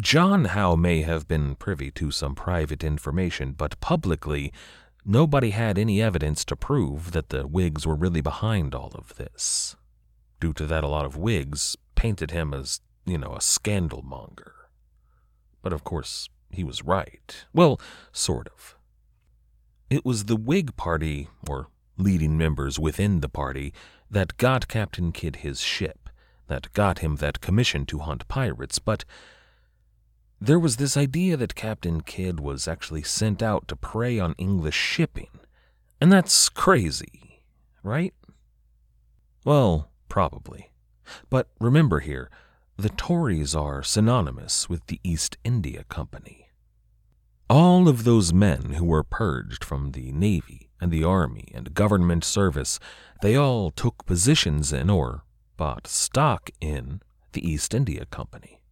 John 0.00 0.46
Howe 0.46 0.76
may 0.76 1.02
have 1.02 1.26
been 1.26 1.56
privy 1.56 1.90
to 1.92 2.10
some 2.10 2.34
private 2.34 2.84
information, 2.84 3.52
but 3.52 3.80
publicly, 3.80 4.52
nobody 5.04 5.50
had 5.50 5.78
any 5.78 6.00
evidence 6.00 6.44
to 6.46 6.56
prove 6.56 7.12
that 7.12 7.30
the 7.30 7.46
Whigs 7.46 7.86
were 7.86 7.96
really 7.96 8.20
behind 8.20 8.74
all 8.74 8.92
of 8.94 9.16
this. 9.16 9.76
Due 10.38 10.52
to 10.54 10.66
that, 10.66 10.84
a 10.84 10.88
lot 10.88 11.04
of 11.04 11.16
Whigs 11.16 11.76
painted 11.94 12.30
him 12.30 12.54
as, 12.54 12.80
you 13.04 13.18
know, 13.18 13.34
a 13.34 13.40
scandal 13.40 14.02
monger. 14.02 14.54
But 15.62 15.72
of 15.72 15.84
course, 15.84 16.28
he 16.50 16.64
was 16.64 16.84
right. 16.84 17.44
Well, 17.52 17.80
sort 18.12 18.48
of. 18.48 18.76
It 19.88 20.04
was 20.04 20.24
the 20.24 20.36
Whig 20.36 20.76
Party, 20.76 21.28
or 21.48 21.68
leading 21.96 22.38
members 22.38 22.78
within 22.78 23.20
the 23.20 23.28
party, 23.28 23.72
that 24.10 24.36
got 24.36 24.68
Captain 24.68 25.12
Kidd 25.12 25.36
his 25.36 25.60
ship, 25.60 26.08
that 26.48 26.72
got 26.72 27.00
him 27.00 27.16
that 27.16 27.40
commission 27.40 27.86
to 27.86 27.98
hunt 27.98 28.26
pirates, 28.28 28.78
but 28.78 29.04
there 30.40 30.58
was 30.58 30.76
this 30.76 30.96
idea 30.96 31.36
that 31.36 31.54
Captain 31.54 32.00
Kidd 32.00 32.40
was 32.40 32.66
actually 32.66 33.02
sent 33.02 33.42
out 33.42 33.68
to 33.68 33.76
prey 33.76 34.18
on 34.18 34.34
English 34.38 34.74
shipping. 34.74 35.28
And 36.00 36.10
that's 36.10 36.48
crazy, 36.48 37.42
right? 37.82 38.14
Well, 39.44 39.90
probably. 40.08 40.70
But 41.28 41.48
remember 41.60 42.00
here, 42.00 42.30
the 42.80 42.88
Tories 42.88 43.54
are 43.54 43.82
synonymous 43.82 44.70
with 44.70 44.86
the 44.86 45.00
East 45.04 45.36
India 45.44 45.84
Company. 45.90 46.48
All 47.50 47.88
of 47.88 48.04
those 48.04 48.32
men 48.32 48.74
who 48.74 48.86
were 48.86 49.02
purged 49.02 49.62
from 49.62 49.92
the 49.92 50.12
Navy 50.12 50.70
and 50.80 50.90
the 50.90 51.04
Army 51.04 51.52
and 51.54 51.74
government 51.74 52.24
service 52.24 52.80
they 53.20 53.36
all 53.36 53.70
took 53.70 54.06
positions 54.06 54.72
in 54.72 54.88
or 54.88 55.24
bought 55.58 55.86
stock 55.86 56.48
in 56.58 57.02
the 57.32 57.46
East 57.46 57.74
India 57.74 58.06
Company. 58.06 58.62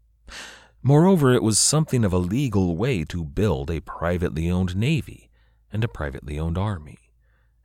Moreover, 0.83 1.35
it 1.35 1.43
was 1.43 1.59
something 1.59 2.03
of 2.03 2.12
a 2.15 2.19
legal 2.19 2.77
way 2.77 3.05
to 3.05 3.25
build 3.25 3.71
a 3.71 3.81
privately 3.81 4.50
owned 4.50 4.75
navy 4.75 5.29
and 5.71 5.85
a 5.85 5.88
privately 5.88 6.38
owned 6.38 6.57
army 6.57 6.99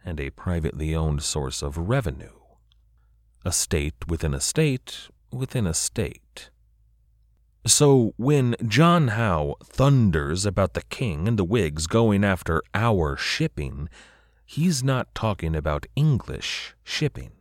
and 0.03 0.19
a 0.19 0.31
privately 0.31 0.93
owned 0.93 1.23
source 1.23 1.62
of 1.62 1.77
revenue. 1.77 2.38
A 3.45 3.53
state 3.53 4.09
within 4.09 4.33
a 4.33 4.41
state 4.41 5.07
within 5.33 5.67
a 5.67 5.73
state. 5.73 6.49
So 7.65 8.13
when 8.17 8.55
John 8.67 9.09
Howe 9.09 9.55
thunders 9.63 10.45
about 10.45 10.73
the 10.73 10.83
king 10.83 11.27
and 11.27 11.39
the 11.39 11.45
Whigs 11.45 11.87
going 11.87 12.23
after 12.23 12.61
our 12.73 13.15
shipping, 13.15 13.87
he's 14.45 14.83
not 14.83 15.13
talking 15.15 15.55
about 15.55 15.85
English 15.95 16.75
shipping. 16.83 17.31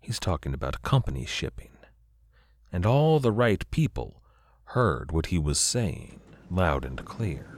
He's 0.00 0.18
talking 0.18 0.54
about 0.54 0.82
company 0.82 1.24
shipping. 1.24 1.70
And 2.72 2.84
all 2.84 3.20
the 3.20 3.32
right 3.32 3.68
people 3.70 4.22
heard 4.64 5.12
what 5.12 5.26
he 5.26 5.38
was 5.38 5.58
saying 5.58 6.20
loud 6.50 6.84
and 6.84 7.04
clear. 7.04 7.57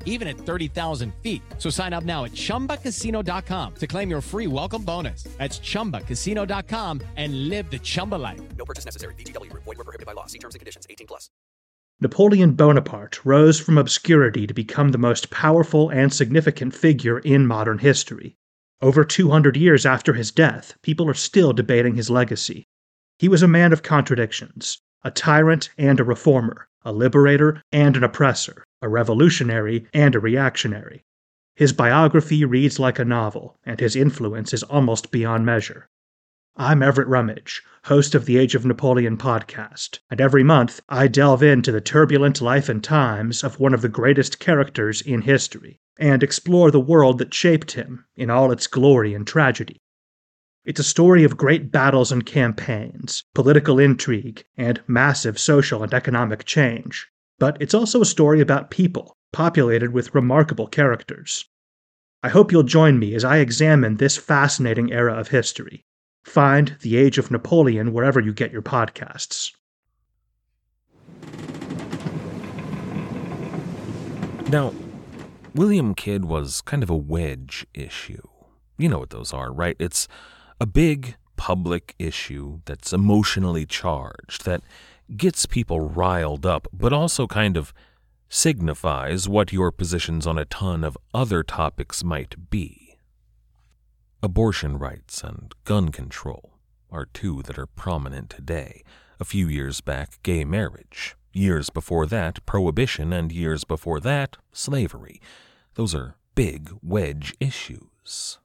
even 0.05 0.27
at 0.29 0.37
30,000 0.37 1.13
feet. 1.21 1.41
So 1.57 1.69
sign 1.69 1.91
up 1.91 2.05
now 2.05 2.23
at 2.23 2.31
chumbacasino.com 2.31 3.75
to 3.75 3.87
claim 3.87 4.09
your 4.09 4.21
free 4.21 4.47
welcome 4.47 4.83
bonus. 4.83 5.23
That's 5.37 5.59
chumbacasino.com 5.59 7.01
and 7.17 7.49
live 7.49 7.69
the 7.69 7.79
Chumba 7.79 8.15
life. 8.15 8.39
No 8.57 8.63
purchase 8.63 8.85
necessary. 8.85 9.15
VGW 9.15 9.49
Group. 9.49 9.63
Void 9.63 9.77
were 9.77 9.83
prohibited 9.83 10.05
by 10.05 10.13
law. 10.13 10.27
See 10.27 10.39
terms 10.39 10.55
and 10.55 10.59
conditions. 10.59 10.85
18 10.89 11.07
plus. 11.07 11.29
Napoleon 11.99 12.53
Bonaparte 12.53 13.23
rose 13.23 13.59
from 13.59 13.77
obscurity 13.77 14.47
to 14.47 14.55
become 14.55 14.89
the 14.89 14.97
most 14.97 15.29
powerful 15.29 15.89
and 15.89 16.11
significant 16.11 16.73
figure 16.73 17.19
in 17.19 17.45
modern 17.45 17.77
history. 17.77 18.35
Over 18.81 19.03
200 19.03 19.55
years 19.55 19.85
after 19.85 20.13
his 20.13 20.31
death, 20.31 20.73
people 20.81 21.07
are 21.07 21.13
still 21.13 21.53
debating 21.53 21.93
his 21.93 22.09
legacy. 22.09 22.65
He 23.19 23.29
was 23.29 23.43
a 23.43 23.47
man 23.47 23.71
of 23.71 23.83
contradictions, 23.83 24.81
a 25.03 25.11
tyrant 25.11 25.69
and 25.77 25.99
a 25.99 26.03
reformer, 26.03 26.67
a 26.83 26.91
liberator 26.91 27.61
and 27.71 27.95
an 27.95 28.03
oppressor, 28.03 28.63
a 28.81 28.89
revolutionary 28.89 29.85
and 29.93 30.15
a 30.15 30.19
reactionary. 30.19 31.05
His 31.55 31.73
biography 31.73 32.43
reads 32.45 32.79
like 32.79 32.97
a 32.97 33.05
novel, 33.05 33.59
and 33.63 33.79
his 33.79 33.95
influence 33.95 34.53
is 34.53 34.63
almost 34.63 35.11
beyond 35.11 35.45
measure. 35.45 35.89
I'm 36.57 36.81
Everett 36.81 37.07
Rummage, 37.07 37.61
host 37.85 38.15
of 38.15 38.25
the 38.25 38.37
Age 38.37 38.55
of 38.55 38.65
Napoleon 38.65 39.17
podcast, 39.17 39.99
and 40.09 40.19
every 40.19 40.43
month 40.43 40.81
I 40.89 41.07
delve 41.07 41.43
into 41.43 41.71
the 41.71 41.79
turbulent 41.81 42.41
life 42.41 42.69
and 42.69 42.83
times 42.83 43.43
of 43.43 43.59
one 43.59 43.73
of 43.73 43.81
the 43.81 43.89
greatest 43.89 44.39
characters 44.39 45.01
in 45.01 45.21
history, 45.21 45.79
and 45.99 46.23
explore 46.23 46.71
the 46.71 46.79
world 46.79 47.19
that 47.19 47.33
shaped 47.33 47.73
him 47.73 48.05
in 48.15 48.29
all 48.29 48.51
its 48.51 48.65
glory 48.65 49.13
and 49.13 49.27
tragedy. 49.27 49.81
It's 50.65 50.79
a 50.79 50.83
story 50.83 51.23
of 51.23 51.37
great 51.37 51.71
battles 51.71 52.11
and 52.11 52.25
campaigns, 52.25 53.23
political 53.35 53.77
intrigue, 53.77 54.43
and 54.57 54.81
massive 54.87 55.37
social 55.37 55.83
and 55.83 55.93
economic 55.93 56.45
change. 56.45 57.10
But 57.41 57.57
it's 57.59 57.73
also 57.73 58.01
a 58.01 58.05
story 58.05 58.39
about 58.39 58.69
people, 58.69 59.15
populated 59.33 59.93
with 59.93 60.13
remarkable 60.13 60.67
characters. 60.67 61.43
I 62.21 62.29
hope 62.29 62.51
you'll 62.51 62.61
join 62.61 62.99
me 62.99 63.15
as 63.15 63.25
I 63.25 63.37
examine 63.37 63.97
this 63.97 64.15
fascinating 64.15 64.93
era 64.93 65.15
of 65.15 65.29
history. 65.29 65.81
Find 66.23 66.77
The 66.81 66.97
Age 66.97 67.17
of 67.17 67.31
Napoleon 67.31 67.93
wherever 67.93 68.19
you 68.19 68.31
get 68.31 68.51
your 68.51 68.61
podcasts. 68.61 69.53
Now, 74.51 74.71
William 75.55 75.95
Kidd 75.95 76.25
was 76.25 76.61
kind 76.61 76.83
of 76.83 76.91
a 76.91 76.95
wedge 76.95 77.65
issue. 77.73 78.21
You 78.77 78.87
know 78.89 78.99
what 78.99 79.09
those 79.09 79.33
are, 79.33 79.51
right? 79.51 79.77
It's 79.79 80.07
a 80.59 80.67
big 80.67 81.15
public 81.37 81.95
issue 81.97 82.61
that's 82.65 82.93
emotionally 82.93 83.65
charged, 83.65 84.45
that 84.45 84.61
gets 85.17 85.45
people 85.45 85.79
riled 85.79 86.45
up, 86.45 86.67
but 86.73 86.93
also 86.93 87.27
kind 87.27 87.57
of 87.57 87.73
signifies 88.29 89.27
what 89.27 89.51
your 89.51 89.71
positions 89.71 90.25
on 90.25 90.37
a 90.37 90.45
ton 90.45 90.83
of 90.83 90.97
other 91.13 91.43
topics 91.43 92.03
might 92.03 92.49
be. 92.49 92.97
Abortion 94.23 94.77
rights 94.77 95.23
and 95.23 95.53
gun 95.63 95.89
control 95.89 96.53
are 96.89 97.07
two 97.13 97.41
that 97.43 97.57
are 97.57 97.65
prominent 97.65 98.29
today. 98.29 98.83
A 99.19 99.25
few 99.25 99.47
years 99.47 99.81
back, 99.81 100.21
gay 100.23 100.43
marriage. 100.43 101.15
Years 101.33 101.69
before 101.69 102.05
that, 102.07 102.45
prohibition, 102.45 103.13
and 103.13 103.31
years 103.31 103.63
before 103.63 103.99
that, 104.01 104.37
slavery. 104.51 105.21
Those 105.75 105.95
are 105.95 106.15
big 106.35 106.71
wedge 106.81 107.33
issues. 107.39 108.39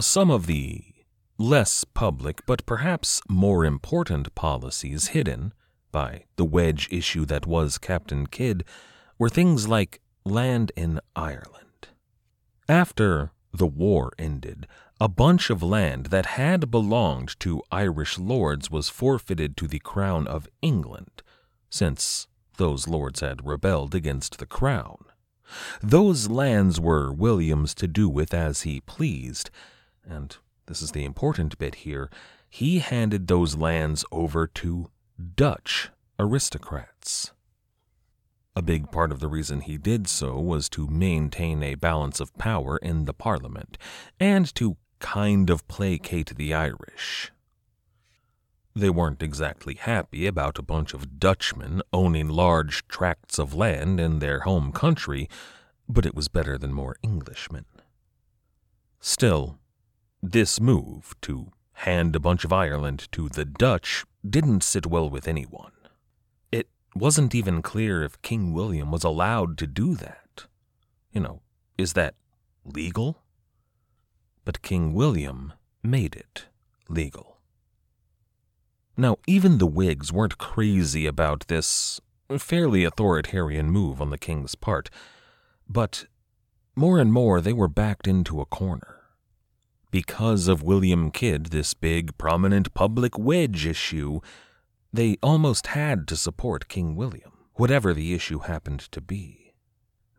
Some 0.00 0.30
of 0.30 0.46
the 0.46 0.82
less 1.38 1.84
public, 1.84 2.44
but 2.46 2.66
perhaps 2.66 3.20
more 3.28 3.64
important 3.64 4.34
policies 4.34 5.08
hidden 5.08 5.52
by 5.90 6.24
the 6.36 6.44
wedge 6.44 6.88
issue 6.90 7.24
that 7.26 7.46
was 7.46 7.78
Captain 7.78 8.26
Kidd 8.26 8.64
were 9.18 9.28
things 9.28 9.68
like 9.68 10.00
land 10.24 10.72
in 10.76 11.00
Ireland. 11.14 11.88
After 12.68 13.32
the 13.52 13.66
war 13.66 14.12
ended, 14.18 14.66
a 15.00 15.08
bunch 15.08 15.50
of 15.50 15.62
land 15.62 16.06
that 16.06 16.26
had 16.26 16.70
belonged 16.70 17.38
to 17.40 17.62
Irish 17.72 18.18
lords 18.18 18.70
was 18.70 18.88
forfeited 18.88 19.56
to 19.56 19.66
the 19.66 19.78
Crown 19.78 20.26
of 20.26 20.48
England, 20.62 21.22
since 21.68 22.28
those 22.58 22.86
lords 22.86 23.20
had 23.20 23.46
rebelled 23.46 23.94
against 23.94 24.38
the 24.38 24.46
Crown. 24.46 25.04
Those 25.82 26.28
lands 26.28 26.78
were 26.78 27.12
William's 27.12 27.74
to 27.74 27.88
do 27.88 28.08
with 28.08 28.32
as 28.32 28.62
he 28.62 28.80
pleased, 28.82 29.50
and 30.04 30.36
this 30.66 30.82
is 30.82 30.92
the 30.92 31.04
important 31.04 31.58
bit 31.58 31.76
here 31.76 32.10
he 32.48 32.80
handed 32.80 33.26
those 33.28 33.56
lands 33.56 34.04
over 34.10 34.46
to 34.46 34.90
Dutch 35.20 35.90
aristocrats. 36.18 37.32
A 38.56 38.62
big 38.62 38.90
part 38.90 39.12
of 39.12 39.20
the 39.20 39.28
reason 39.28 39.60
he 39.60 39.76
did 39.76 40.08
so 40.08 40.40
was 40.40 40.70
to 40.70 40.86
maintain 40.86 41.62
a 41.62 41.74
balance 41.74 42.20
of 42.20 42.36
power 42.38 42.78
in 42.78 43.04
the 43.04 43.12
Parliament, 43.12 43.76
and 44.18 44.52
to 44.54 44.78
kind 44.98 45.50
of 45.50 45.68
placate 45.68 46.36
the 46.36 46.54
Irish. 46.54 47.32
They 48.74 48.88
weren't 48.88 49.22
exactly 49.22 49.74
happy 49.74 50.26
about 50.26 50.58
a 50.58 50.62
bunch 50.62 50.94
of 50.94 51.18
Dutchmen 51.18 51.82
owning 51.92 52.28
large 52.28 52.88
tracts 52.88 53.38
of 53.38 53.52
land 53.52 54.00
in 54.00 54.20
their 54.20 54.40
home 54.40 54.72
country, 54.72 55.28
but 55.86 56.06
it 56.06 56.14
was 56.14 56.28
better 56.28 56.56
than 56.56 56.72
more 56.72 56.96
Englishmen. 57.04 57.66
Still, 59.00 59.58
this 60.22 60.60
move 60.60 61.14
to 61.22 61.52
hand 61.72 62.16
a 62.16 62.20
bunch 62.20 62.44
of 62.44 62.52
Ireland 62.52 63.08
to 63.12 63.28
the 63.28 63.44
Dutch 63.44 64.04
didn't 64.28 64.62
sit 64.62 64.86
well 64.86 65.08
with 65.08 65.26
anyone. 65.26 65.72
It 66.52 66.68
wasn't 66.94 67.34
even 67.34 67.62
clear 67.62 68.02
if 68.02 68.20
King 68.22 68.52
William 68.52 68.90
was 68.90 69.04
allowed 69.04 69.56
to 69.58 69.66
do 69.66 69.94
that. 69.96 70.46
You 71.12 71.20
know, 71.20 71.42
is 71.78 71.94
that 71.94 72.14
legal? 72.64 73.22
But 74.44 74.62
King 74.62 74.92
William 74.94 75.52
made 75.82 76.14
it 76.14 76.46
legal. 76.88 77.38
Now, 78.96 79.16
even 79.26 79.58
the 79.58 79.66
Whigs 79.66 80.12
weren't 80.12 80.38
crazy 80.38 81.06
about 81.06 81.46
this 81.48 82.00
fairly 82.38 82.84
authoritarian 82.84 83.70
move 83.70 84.00
on 84.00 84.10
the 84.10 84.18
king's 84.18 84.54
part, 84.54 84.90
but 85.68 86.04
more 86.76 86.98
and 86.98 87.12
more 87.12 87.40
they 87.40 87.52
were 87.52 87.68
backed 87.68 88.06
into 88.06 88.40
a 88.40 88.46
corner. 88.46 88.99
Because 89.90 90.46
of 90.46 90.62
William 90.62 91.10
Kidd, 91.10 91.46
this 91.46 91.74
big, 91.74 92.16
prominent 92.16 92.74
public 92.74 93.18
wedge 93.18 93.66
issue, 93.66 94.20
they 94.92 95.16
almost 95.22 95.68
had 95.68 96.06
to 96.08 96.16
support 96.16 96.68
King 96.68 96.94
William, 96.94 97.32
whatever 97.54 97.92
the 97.92 98.14
issue 98.14 98.40
happened 98.40 98.80
to 98.92 99.00
be. 99.00 99.54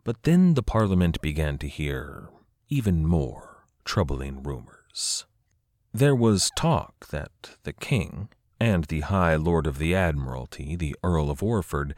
But 0.04 0.24
then 0.24 0.56
the 0.56 0.64
Parliament 0.64 1.22
began 1.22 1.58
to 1.60 1.68
hear 1.68 2.30
even 2.68 3.06
more 3.06 3.68
troubling 3.86 4.44
rumors. 4.44 5.26
There 5.94 6.16
was 6.16 6.52
talk 6.56 7.08
that 7.08 7.58
the 7.64 7.74
king 7.74 8.30
and 8.60 8.86
the 8.86 9.02
High 9.02 9.36
Lord 9.36 9.68
of 9.68 9.78
the 9.78 9.96
Admiralty, 9.96 10.76
the 10.76 10.96
Earl 11.04 11.30
of 11.30 11.44
Orford, 11.44 11.96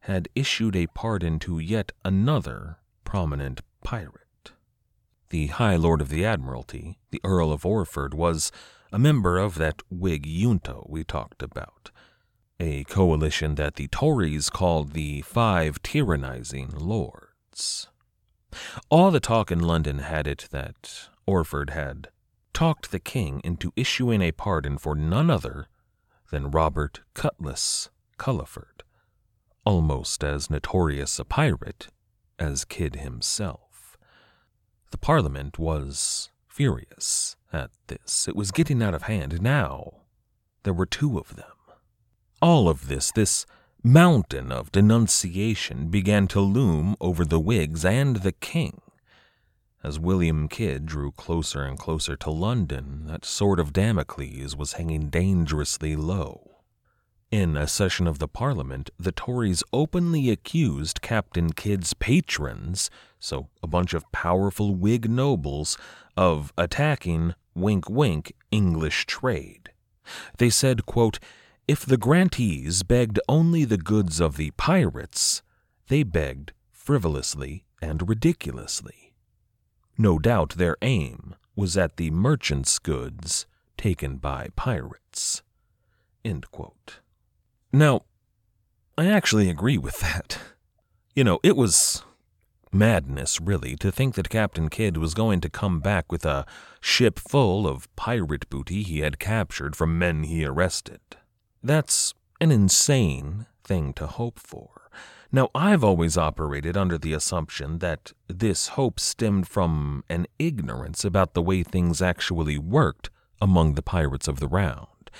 had 0.00 0.28
issued 0.34 0.76
a 0.76 0.86
pardon 0.88 1.38
to 1.40 1.58
yet 1.58 1.92
another 2.04 2.78
prominent 3.04 3.60
pirate. 3.84 4.25
The 5.30 5.48
High 5.48 5.74
Lord 5.74 6.00
of 6.00 6.08
the 6.08 6.24
Admiralty, 6.24 7.00
the 7.10 7.20
Earl 7.24 7.50
of 7.50 7.66
Orford, 7.66 8.14
was 8.14 8.52
a 8.92 8.98
member 8.98 9.38
of 9.38 9.56
that 9.56 9.82
Whig 9.90 10.24
junto 10.24 10.86
we 10.88 11.02
talked 11.02 11.42
about, 11.42 11.90
a 12.60 12.84
coalition 12.84 13.56
that 13.56 13.74
the 13.74 13.88
Tories 13.88 14.50
called 14.50 14.92
the 14.92 15.22
Five 15.22 15.82
Tyrannizing 15.82 16.80
Lords. 16.80 17.88
All 18.88 19.10
the 19.10 19.18
talk 19.18 19.50
in 19.50 19.58
London 19.58 19.98
had 19.98 20.28
it 20.28 20.46
that 20.52 21.08
Orford 21.26 21.70
had 21.70 22.08
talked 22.54 22.92
the 22.92 23.00
king 23.00 23.40
into 23.42 23.72
issuing 23.74 24.22
a 24.22 24.30
pardon 24.30 24.78
for 24.78 24.94
none 24.94 25.28
other 25.28 25.66
than 26.30 26.52
Robert 26.52 27.00
Cutlass 27.14 27.90
Culliford, 28.16 28.84
almost 29.64 30.22
as 30.22 30.50
notorious 30.50 31.18
a 31.18 31.24
pirate 31.24 31.88
as 32.38 32.64
Kidd 32.64 32.96
himself. 32.96 33.65
The 34.90 34.98
Parliament 34.98 35.58
was 35.58 36.30
furious 36.48 37.36
at 37.52 37.70
this. 37.88 38.26
It 38.28 38.36
was 38.36 38.50
getting 38.50 38.82
out 38.82 38.94
of 38.94 39.02
hand. 39.02 39.40
Now 39.42 39.94
there 40.62 40.72
were 40.72 40.86
two 40.86 41.18
of 41.18 41.36
them. 41.36 41.46
All 42.42 42.68
of 42.68 42.88
this, 42.88 43.12
this 43.12 43.46
mountain 43.82 44.50
of 44.50 44.72
denunciation, 44.72 45.88
began 45.88 46.26
to 46.28 46.40
loom 46.40 46.96
over 47.00 47.24
the 47.24 47.40
Whigs 47.40 47.84
and 47.84 48.16
the 48.16 48.32
King. 48.32 48.80
As 49.82 50.00
William 50.00 50.48
Kidd 50.48 50.86
drew 50.86 51.12
closer 51.12 51.62
and 51.62 51.78
closer 51.78 52.16
to 52.16 52.30
London, 52.30 53.06
that 53.06 53.24
sword 53.24 53.60
of 53.60 53.72
Damocles 53.72 54.56
was 54.56 54.72
hanging 54.72 55.08
dangerously 55.08 55.94
low. 55.94 56.56
In 57.30 57.56
a 57.56 57.66
session 57.66 58.06
of 58.06 58.18
the 58.18 58.28
Parliament, 58.28 58.90
the 58.98 59.12
Tories 59.12 59.62
openly 59.72 60.30
accused 60.30 61.02
Captain 61.02 61.52
Kidd's 61.52 61.94
patrons, 61.94 62.90
so 63.26 63.48
a 63.60 63.66
bunch 63.66 63.92
of 63.92 64.10
powerful 64.12 64.74
Whig 64.76 65.10
nobles, 65.10 65.76
of 66.16 66.52
attacking, 66.56 67.34
wink 67.56 67.90
wink, 67.90 68.32
English 68.52 69.04
trade. 69.06 69.70
They 70.38 70.48
said, 70.48 70.86
quote, 70.86 71.18
if 71.66 71.84
the 71.84 71.96
grantees 71.96 72.84
begged 72.84 73.18
only 73.28 73.64
the 73.64 73.78
goods 73.78 74.20
of 74.20 74.36
the 74.36 74.52
pirates, 74.52 75.42
they 75.88 76.04
begged 76.04 76.52
frivolously 76.70 77.64
and 77.82 78.08
ridiculously. 78.08 79.14
No 79.98 80.20
doubt 80.20 80.50
their 80.50 80.76
aim 80.80 81.34
was 81.56 81.76
at 81.76 81.96
the 81.96 82.12
merchants' 82.12 82.78
goods 82.78 83.46
taken 83.76 84.18
by 84.18 84.50
pirates. 84.54 85.42
Now, 87.72 88.02
I 88.96 89.06
actually 89.08 89.50
agree 89.50 89.78
with 89.78 89.98
that. 89.98 90.38
You 91.16 91.24
know, 91.24 91.40
it 91.42 91.56
was 91.56 92.04
madness, 92.78 93.40
really, 93.40 93.76
to 93.76 93.90
think 93.90 94.14
that 94.14 94.28
Captain 94.28 94.68
Kidd 94.68 94.96
was 94.96 95.14
going 95.14 95.40
to 95.40 95.48
come 95.48 95.80
back 95.80 96.10
with 96.10 96.24
a 96.24 96.46
ship 96.80 97.18
full 97.18 97.66
of 97.66 97.94
pirate 97.96 98.48
booty 98.48 98.82
he 98.82 99.00
had 99.00 99.18
captured 99.18 99.74
from 99.74 99.98
men 99.98 100.24
he 100.24 100.44
arrested. 100.44 101.00
That's 101.62 102.14
an 102.40 102.52
insane 102.52 103.46
thing 103.64 103.92
to 103.94 104.06
hope 104.06 104.38
for. 104.38 104.90
Now, 105.32 105.50
I've 105.54 105.82
always 105.82 106.16
operated 106.16 106.76
under 106.76 106.98
the 106.98 107.12
assumption 107.12 107.78
that 107.80 108.12
this 108.28 108.68
hope 108.68 109.00
stemmed 109.00 109.48
from 109.48 110.04
an 110.08 110.26
ignorance 110.38 111.04
about 111.04 111.34
the 111.34 111.42
way 111.42 111.62
things 111.62 112.00
actually 112.00 112.58
worked 112.58 113.10
among 113.40 113.74
the 113.74 113.82
pirates 113.82 114.28
of 114.28 114.40
the 114.40 114.48
Round. 114.48 115.10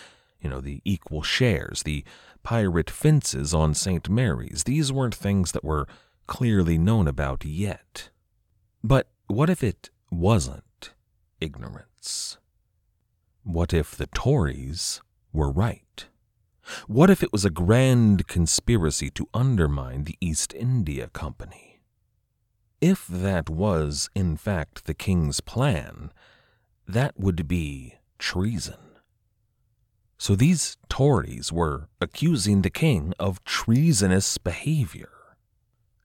You 0.41 0.49
know, 0.51 0.61
the 0.61 0.81
equal 0.85 1.23
shares, 1.23 1.83
the 1.83 2.05
pirate 2.43 2.89
fences 2.89 3.53
on 3.53 3.75
St. 3.75 4.09
Mary's, 4.09 4.63
these 4.65 4.93
weren't 4.93 5.15
things 5.15 5.51
that 5.53 5.65
were 5.65 5.89
clearly 6.27 6.79
known 6.79 7.09
about 7.09 7.45
yet. 7.45 8.11
But 8.83 9.09
what 9.27 9.51
if 9.51 9.63
it 9.63 9.91
wasn't 10.11 10.93
ignorance? 11.41 12.39
What 13.43 13.73
if 13.73 13.97
the 13.97 14.07
Tories 14.09 15.01
were 15.33 15.51
right? 15.51 16.07
What 16.87 17.11
if 17.11 17.23
it 17.23 17.33
was 17.33 17.45
a 17.45 17.51
grand 17.51 18.27
conspiracy 18.27 19.11
to 19.11 19.29
undermine 19.33 20.05
the 20.05 20.17
East 20.21 20.53
India 20.55 21.09
Company? 21.09 21.81
If 22.81 23.07
that 23.07 23.49
was, 23.49 24.11
in 24.15 24.37
fact, 24.37 24.85
the 24.85 24.95
king's 24.95 25.41
plan, 25.41 26.13
that 26.87 27.19
would 27.19 27.49
be 27.49 27.95
treason. 28.19 28.79
So 30.19 30.35
these 30.35 30.77
Tories 30.89 31.53
were 31.53 31.89
accusing 32.01 32.63
the 32.63 32.71
king 32.71 33.13
of 33.19 33.45
treasonous 33.45 34.39
behavior. 34.39 35.11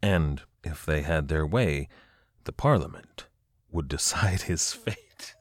And 0.02 0.42
if 0.64 0.86
they 0.86 1.02
had 1.02 1.28
their 1.28 1.46
way, 1.46 1.88
the 2.46 2.52
Parliament 2.52 3.28
would 3.72 3.88
decide 3.88 4.44
his 4.44 4.74
fate. 4.74 5.36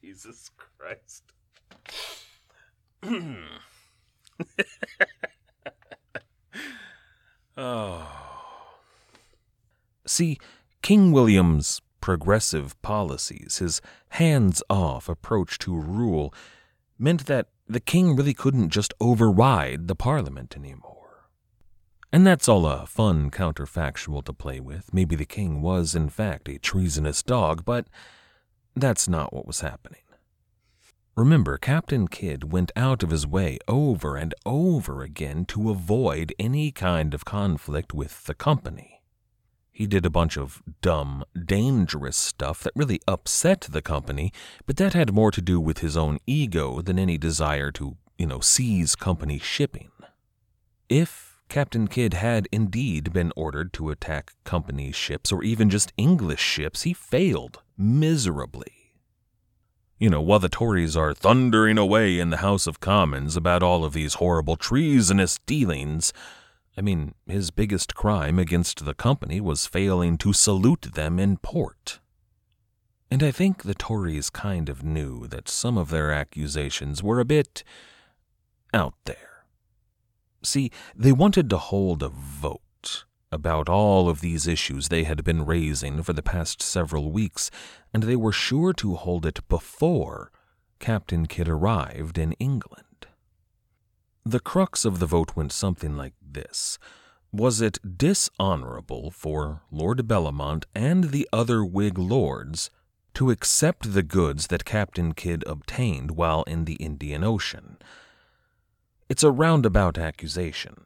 Jesus 0.00 0.50
Christ. 0.56 1.22
oh. 7.56 8.12
See, 10.06 10.38
King 10.82 11.12
William's 11.12 11.82
progressive 12.00 12.80
policies, 12.82 13.58
his 13.58 13.80
hands 14.10 14.62
off 14.70 15.08
approach 15.08 15.58
to 15.58 15.74
rule, 15.76 16.32
meant 16.98 17.26
that 17.26 17.48
the 17.68 17.80
king 17.80 18.14
really 18.14 18.34
couldn't 18.34 18.70
just 18.70 18.94
override 19.00 19.88
the 19.88 19.96
parliament 19.96 20.56
anymore. 20.56 20.95
And 22.16 22.26
that's 22.26 22.48
all 22.48 22.64
a 22.64 22.86
fun 22.86 23.30
counterfactual 23.30 24.24
to 24.24 24.32
play 24.32 24.58
with. 24.58 24.94
Maybe 24.94 25.16
the 25.16 25.26
king 25.26 25.60
was, 25.60 25.94
in 25.94 26.08
fact, 26.08 26.48
a 26.48 26.58
treasonous 26.58 27.22
dog, 27.22 27.62
but 27.66 27.88
that's 28.74 29.06
not 29.06 29.34
what 29.34 29.46
was 29.46 29.60
happening. 29.60 30.00
Remember, 31.14 31.58
Captain 31.58 32.08
Kidd 32.08 32.50
went 32.50 32.72
out 32.74 33.02
of 33.02 33.10
his 33.10 33.26
way 33.26 33.58
over 33.68 34.16
and 34.16 34.34
over 34.46 35.02
again 35.02 35.44
to 35.44 35.68
avoid 35.68 36.32
any 36.38 36.72
kind 36.72 37.12
of 37.12 37.26
conflict 37.26 37.92
with 37.92 38.24
the 38.24 38.34
company. 38.34 39.02
He 39.70 39.86
did 39.86 40.06
a 40.06 40.10
bunch 40.18 40.38
of 40.38 40.62
dumb, 40.80 41.22
dangerous 41.44 42.16
stuff 42.16 42.62
that 42.62 42.72
really 42.74 43.02
upset 43.06 43.68
the 43.70 43.82
company, 43.82 44.32
but 44.64 44.78
that 44.78 44.94
had 44.94 45.12
more 45.12 45.32
to 45.32 45.42
do 45.42 45.60
with 45.60 45.80
his 45.80 45.98
own 45.98 46.20
ego 46.26 46.80
than 46.80 46.98
any 46.98 47.18
desire 47.18 47.70
to, 47.72 47.98
you 48.16 48.24
know, 48.24 48.40
seize 48.40 48.96
company 48.96 49.38
shipping. 49.38 49.90
If 50.88 51.35
Captain 51.48 51.86
Kidd 51.86 52.14
had 52.14 52.48
indeed 52.50 53.12
been 53.12 53.32
ordered 53.36 53.72
to 53.74 53.90
attack 53.90 54.34
company 54.44 54.92
ships 54.92 55.30
or 55.30 55.42
even 55.42 55.70
just 55.70 55.92
English 55.96 56.40
ships, 56.40 56.82
he 56.82 56.92
failed 56.92 57.62
miserably. 57.76 58.92
You 59.98 60.10
know, 60.10 60.20
while 60.20 60.38
the 60.38 60.50
Tories 60.50 60.96
are 60.96 61.14
thundering 61.14 61.78
away 61.78 62.18
in 62.18 62.30
the 62.30 62.38
House 62.38 62.66
of 62.66 62.80
Commons 62.80 63.36
about 63.36 63.62
all 63.62 63.84
of 63.84 63.94
these 63.94 64.14
horrible 64.14 64.56
treasonous 64.56 65.38
dealings, 65.46 66.12
I 66.76 66.82
mean, 66.82 67.14
his 67.26 67.50
biggest 67.50 67.94
crime 67.94 68.38
against 68.38 68.84
the 68.84 68.92
company 68.92 69.40
was 69.40 69.66
failing 69.66 70.18
to 70.18 70.34
salute 70.34 70.92
them 70.92 71.18
in 71.18 71.38
port. 71.38 72.00
And 73.10 73.22
I 73.22 73.30
think 73.30 73.62
the 73.62 73.74
Tories 73.74 74.28
kind 74.28 74.68
of 74.68 74.84
knew 74.84 75.26
that 75.28 75.48
some 75.48 75.78
of 75.78 75.88
their 75.88 76.12
accusations 76.12 77.02
were 77.02 77.20
a 77.20 77.24
bit 77.24 77.64
out 78.74 78.94
there. 79.04 79.35
See, 80.46 80.70
they 80.94 81.10
wanted 81.10 81.50
to 81.50 81.58
hold 81.58 82.04
a 82.04 82.08
vote 82.08 83.04
about 83.32 83.68
all 83.68 84.08
of 84.08 84.20
these 84.20 84.46
issues 84.46 84.88
they 84.88 85.02
had 85.02 85.24
been 85.24 85.44
raising 85.44 86.04
for 86.04 86.12
the 86.12 86.22
past 86.22 86.62
several 86.62 87.10
weeks, 87.10 87.50
and 87.92 88.04
they 88.04 88.14
were 88.14 88.30
sure 88.30 88.72
to 88.74 88.94
hold 88.94 89.26
it 89.26 89.40
before 89.48 90.30
Captain 90.78 91.26
Kidd 91.26 91.48
arrived 91.48 92.16
in 92.16 92.32
England. 92.34 93.08
The 94.24 94.38
crux 94.38 94.84
of 94.84 95.00
the 95.00 95.06
vote 95.06 95.34
went 95.34 95.50
something 95.50 95.96
like 95.96 96.14
this 96.22 96.78
Was 97.32 97.60
it 97.60 97.98
dishonorable 97.98 99.10
for 99.10 99.62
Lord 99.72 100.06
Bellomont 100.06 100.64
and 100.76 101.10
the 101.10 101.28
other 101.32 101.64
Whig 101.64 101.98
lords 101.98 102.70
to 103.14 103.32
accept 103.32 103.94
the 103.94 104.04
goods 104.04 104.46
that 104.46 104.64
Captain 104.64 105.12
Kidd 105.12 105.42
obtained 105.44 106.12
while 106.12 106.44
in 106.44 106.66
the 106.66 106.74
Indian 106.74 107.24
Ocean? 107.24 107.78
It's 109.08 109.22
a 109.22 109.30
roundabout 109.30 109.98
accusation. 109.98 110.84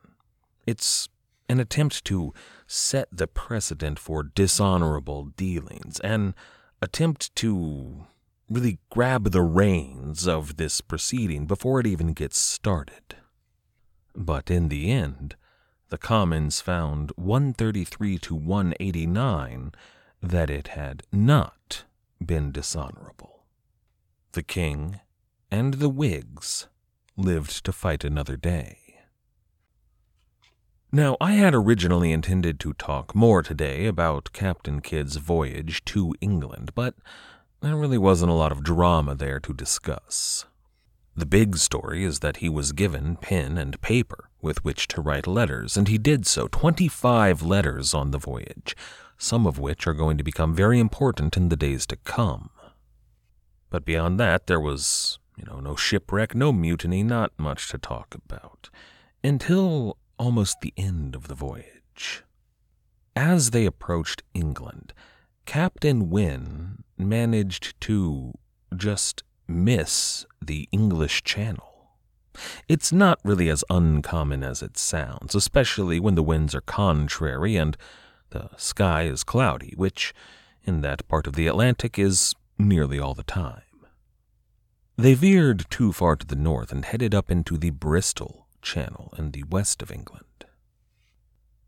It's 0.66 1.08
an 1.48 1.58
attempt 1.58 2.04
to 2.04 2.34
set 2.66 3.08
the 3.10 3.26
precedent 3.26 3.98
for 3.98 4.22
dishonorable 4.22 5.26
dealings, 5.36 6.00
an 6.00 6.34
attempt 6.82 7.34
to 7.36 8.06
really 8.48 8.78
grab 8.90 9.30
the 9.30 9.42
reins 9.42 10.28
of 10.28 10.56
this 10.56 10.80
proceeding 10.80 11.46
before 11.46 11.80
it 11.80 11.86
even 11.86 12.12
gets 12.12 12.38
started. 12.38 13.16
But 14.14 14.50
in 14.50 14.68
the 14.68 14.90
end, 14.90 15.36
the 15.88 15.98
Commons 15.98 16.60
found 16.60 17.12
133 17.16 18.18
to 18.18 18.34
189 18.34 19.72
that 20.22 20.50
it 20.50 20.68
had 20.68 21.02
not 21.10 21.84
been 22.24 22.52
dishonorable. 22.52 23.44
The 24.32 24.42
king 24.42 25.00
and 25.50 25.74
the 25.74 25.88
Whigs 25.88 26.68
lived 27.20 27.64
to 27.64 27.72
fight 27.72 28.04
another 28.04 28.36
day. 28.36 28.78
Now, 30.92 31.16
I 31.20 31.32
had 31.32 31.54
originally 31.54 32.10
intended 32.10 32.58
to 32.60 32.72
talk 32.72 33.14
more 33.14 33.42
today 33.42 33.86
about 33.86 34.32
Captain 34.32 34.80
Kidd's 34.80 35.16
voyage 35.16 35.84
to 35.84 36.14
England, 36.20 36.72
but 36.74 36.94
there 37.60 37.76
really 37.76 37.98
wasn't 37.98 38.32
a 38.32 38.34
lot 38.34 38.50
of 38.50 38.64
drama 38.64 39.14
there 39.14 39.38
to 39.38 39.54
discuss. 39.54 40.46
The 41.14 41.26
big 41.26 41.58
story 41.58 42.02
is 42.02 42.18
that 42.20 42.38
he 42.38 42.48
was 42.48 42.72
given 42.72 43.16
pen 43.16 43.56
and 43.56 43.80
paper 43.80 44.30
with 44.42 44.64
which 44.64 44.88
to 44.88 45.00
write 45.00 45.28
letters, 45.28 45.76
and 45.76 45.86
he 45.86 45.98
did 45.98 46.26
so 46.26 46.48
25 46.48 47.42
letters 47.42 47.94
on 47.94 48.10
the 48.10 48.18
voyage, 48.18 48.74
some 49.16 49.46
of 49.46 49.60
which 49.60 49.86
are 49.86 49.94
going 49.94 50.18
to 50.18 50.24
become 50.24 50.54
very 50.54 50.80
important 50.80 51.36
in 51.36 51.50
the 51.50 51.56
days 51.56 51.86
to 51.86 51.96
come. 51.96 52.50
But 53.68 53.84
beyond 53.84 54.18
that, 54.18 54.48
there 54.48 54.58
was, 54.58 55.19
you 55.40 55.46
know, 55.50 55.60
no 55.60 55.74
shipwreck, 55.74 56.34
no 56.34 56.52
mutiny, 56.52 57.02
not 57.02 57.32
much 57.38 57.68
to 57.70 57.78
talk 57.78 58.14
about. 58.14 58.68
Until 59.24 59.96
almost 60.18 60.60
the 60.60 60.74
end 60.76 61.14
of 61.14 61.28
the 61.28 61.34
voyage. 61.34 62.24
As 63.16 63.50
they 63.50 63.64
approached 63.64 64.22
England, 64.34 64.92
Captain 65.46 66.10
Wynne 66.10 66.84
managed 66.98 67.80
to 67.82 68.34
just 68.76 69.22
miss 69.48 70.26
the 70.40 70.68
English 70.72 71.24
Channel. 71.24 71.88
It's 72.68 72.92
not 72.92 73.18
really 73.24 73.48
as 73.48 73.64
uncommon 73.68 74.44
as 74.44 74.62
it 74.62 74.78
sounds, 74.78 75.34
especially 75.34 75.98
when 75.98 76.14
the 76.14 76.22
winds 76.22 76.54
are 76.54 76.60
contrary 76.60 77.56
and 77.56 77.76
the 78.30 78.50
sky 78.56 79.04
is 79.04 79.24
cloudy, 79.24 79.74
which, 79.76 80.14
in 80.62 80.82
that 80.82 81.08
part 81.08 81.26
of 81.26 81.34
the 81.34 81.46
Atlantic, 81.46 81.98
is 81.98 82.34
nearly 82.58 83.00
all 83.00 83.14
the 83.14 83.24
time. 83.24 83.62
They 85.00 85.14
veered 85.14 85.64
too 85.70 85.94
far 85.94 86.14
to 86.16 86.26
the 86.26 86.36
north 86.36 86.70
and 86.70 86.84
headed 86.84 87.14
up 87.14 87.30
into 87.30 87.56
the 87.56 87.70
Bristol 87.70 88.46
Channel 88.60 89.14
in 89.16 89.30
the 89.30 89.44
west 89.44 89.80
of 89.80 89.90
England. 89.90 90.44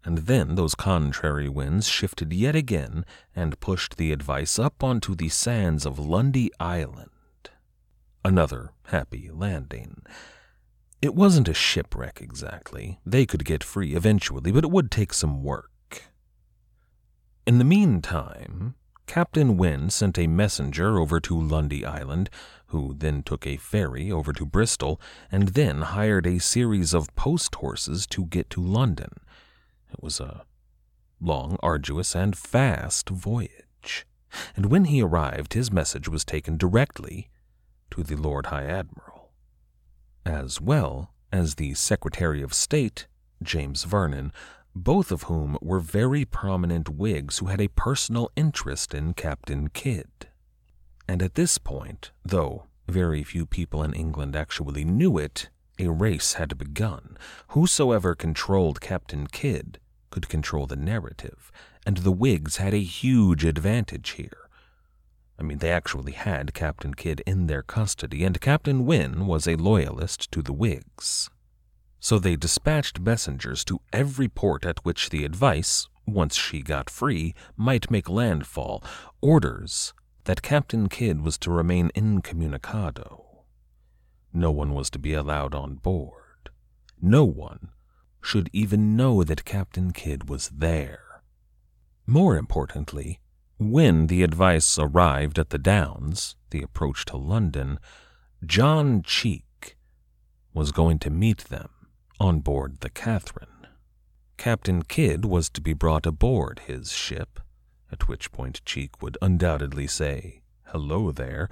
And 0.05 0.18
then 0.18 0.55
those 0.55 0.75
contrary 0.75 1.49
winds 1.49 1.88
shifted 1.88 2.35
yet 2.35 2.55
again 2.55 3.07
and 3.35 3.59
pushed 3.59 3.97
the 3.97 4.12
advice 4.12 4.59
up 4.59 4.85
onto 4.85 5.14
the 5.14 5.31
sands 5.31 5.87
of 5.87 5.99
Lundy 5.99 6.51
Island. 6.61 7.09
Another 8.23 8.73
happy 8.88 9.31
landing. 9.33 10.03
It 11.01 11.14
wasn't 11.14 11.49
a 11.49 11.55
shipwreck 11.55 12.21
exactly. 12.21 13.01
They 13.07 13.25
could 13.25 13.47
get 13.47 13.64
free 13.64 13.95
eventually, 13.95 14.53
but 14.53 14.64
it 14.64 14.71
would 14.71 14.90
take 14.90 15.14
some 15.14 15.42
work. 15.42 16.03
In 17.47 17.57
the 17.57 17.64
meantime, 17.64 18.75
Captain 19.07 19.57
Wynne 19.59 19.90
sent 19.90 20.18
a 20.18 20.27
messenger 20.27 20.99
over 20.99 21.21
to 21.21 21.38
Lundy 21.38 21.85
Island, 21.85 22.31
who 22.72 22.94
then 22.98 23.22
took 23.22 23.46
a 23.46 23.56
ferry 23.56 24.11
over 24.11 24.32
to 24.32 24.44
Bristol, 24.44 25.00
and 25.30 25.48
then 25.48 25.82
hired 25.82 26.26
a 26.26 26.40
series 26.40 26.92
of 26.92 27.14
post 27.14 27.54
horses 27.56 28.06
to 28.08 28.26
get 28.26 28.50
to 28.50 28.61
London. 28.61 29.12
It 29.92 30.02
was 30.02 30.18
a 30.20 30.44
long, 31.20 31.56
arduous, 31.62 32.14
and 32.16 32.37
fast 32.37 33.08
voyage. 33.08 34.06
And 34.56 34.66
when 34.66 34.87
he 34.87 35.02
arrived, 35.02 35.52
his 35.52 35.70
message 35.70 36.08
was 36.08 36.24
taken 36.24 36.56
directly 36.56 37.30
to 37.90 38.02
the 38.02 38.16
Lord 38.16 38.46
High 38.46 38.64
Admiral, 38.64 39.30
as 40.24 40.61
well 40.61 41.12
as 41.30 41.54
the 41.54 41.74
Secretary 41.74 42.42
of 42.42 42.54
State, 42.54 43.06
James 43.42 43.85
Vernon, 43.85 44.32
both 44.74 45.12
of 45.12 45.24
whom 45.24 45.58
were 45.61 45.80
very 45.80 46.24
prominent 46.24 46.88
Whigs 46.88 47.38
who 47.38 47.46
had 47.46 47.61
a 47.61 47.68
personal 47.68 48.30
interest 48.35 48.94
in 48.94 49.12
Captain 49.12 49.68
Kidd. 49.68 50.28
And 51.09 51.23
at 51.23 51.35
this 51.35 51.59
point, 51.59 52.11
though 52.25 52.67
very 52.88 53.23
few 53.23 53.47
people 53.47 53.83
in 53.83 53.95
England 53.95 54.37
actually 54.37 54.85
knew 54.85 55.19
it, 55.19 55.49
a 55.79 55.88
race 55.88 56.35
had 56.35 56.59
begun. 56.59 57.17
Whosoever 57.49 58.15
controlled 58.15 58.81
Captain 58.81 59.27
Kidd 59.27 59.79
could 60.11 60.29
control 60.29 60.67
the 60.67 60.77
narrative, 60.77 61.51
and 61.87 61.99
the 61.99 62.12
Whigs 62.12 62.59
had 62.59 62.75
a 62.75 62.83
huge 62.83 63.45
advantage 63.45 64.11
here. 64.11 64.49
I 65.38 65.43
mean, 65.43 65.59
they 65.59 65.71
actually 65.71 66.12
had 66.12 66.55
Captain 66.55 66.95
Kidd 66.95 67.23
in 67.27 67.47
their 67.47 67.62
custody, 67.62 68.23
and 68.25 68.41
Captain 68.41 68.85
Wynne 68.85 69.27
was 69.27 69.49
a 69.49 69.57
loyalist 69.57 70.31
to 70.33 70.43
the 70.43 70.53
Whigs. 70.53 71.31
So 71.99 72.19
they 72.19 72.37
dispatched 72.37 73.01
messengers 73.01 73.65
to 73.65 73.81
every 73.93 74.29
port 74.29 74.67
at 74.67 74.85
which 74.85 75.11
the 75.11 75.25
advice, 75.25 75.88
once 76.07 76.37
she 76.37 76.62
got 76.62 76.91
free, 76.91 77.35
might 77.57 77.91
make 77.91 78.09
landfall, 78.09 78.85
orders 79.21 79.95
that 80.24 80.42
Captain 80.42 80.88
Kidd 80.88 81.20
was 81.20 81.37
to 81.38 81.50
remain 81.50 81.90
incommunicado. 81.94 83.44
No 84.32 84.50
one 84.50 84.72
was 84.72 84.88
to 84.90 84.98
be 84.98 85.14
allowed 85.14 85.54
on 85.54 85.74
board. 85.74 86.50
No 87.00 87.24
one 87.24 87.70
should 88.22 88.48
even 88.52 88.96
know 88.96 89.24
that 89.24 89.44
Captain 89.44 89.92
Kidd 89.92 90.28
was 90.28 90.48
there. 90.50 91.22
More 92.06 92.37
importantly, 92.37 93.20
when 93.58 94.06
the 94.06 94.22
advice 94.22 94.78
arrived 94.78 95.38
at 95.38 95.50
the 95.50 95.58
Downs, 95.58 96.37
the 96.50 96.62
approach 96.62 97.04
to 97.06 97.16
London, 97.16 97.78
John 98.44 99.02
Cheek 99.02 99.76
was 100.54 100.72
going 100.72 100.98
to 101.00 101.11
meet 101.11 101.44
them 101.44 101.70
on 102.18 102.40
board 102.40 102.80
the 102.80 102.90
Catherine. 102.90 103.48
Captain 104.37 104.82
Kidd 104.82 105.24
was 105.24 105.48
to 105.50 105.61
be 105.61 105.72
brought 105.72 106.06
aboard 106.06 106.62
his 106.66 106.92
ship, 106.92 107.40
at 107.92 108.09
which 108.09 108.33
point 108.33 108.64
Cheek 108.64 109.02
would 109.02 109.18
undoubtedly 109.22 109.87
say, 109.87 110.42
Hello 110.66 111.12
there, 111.12 111.48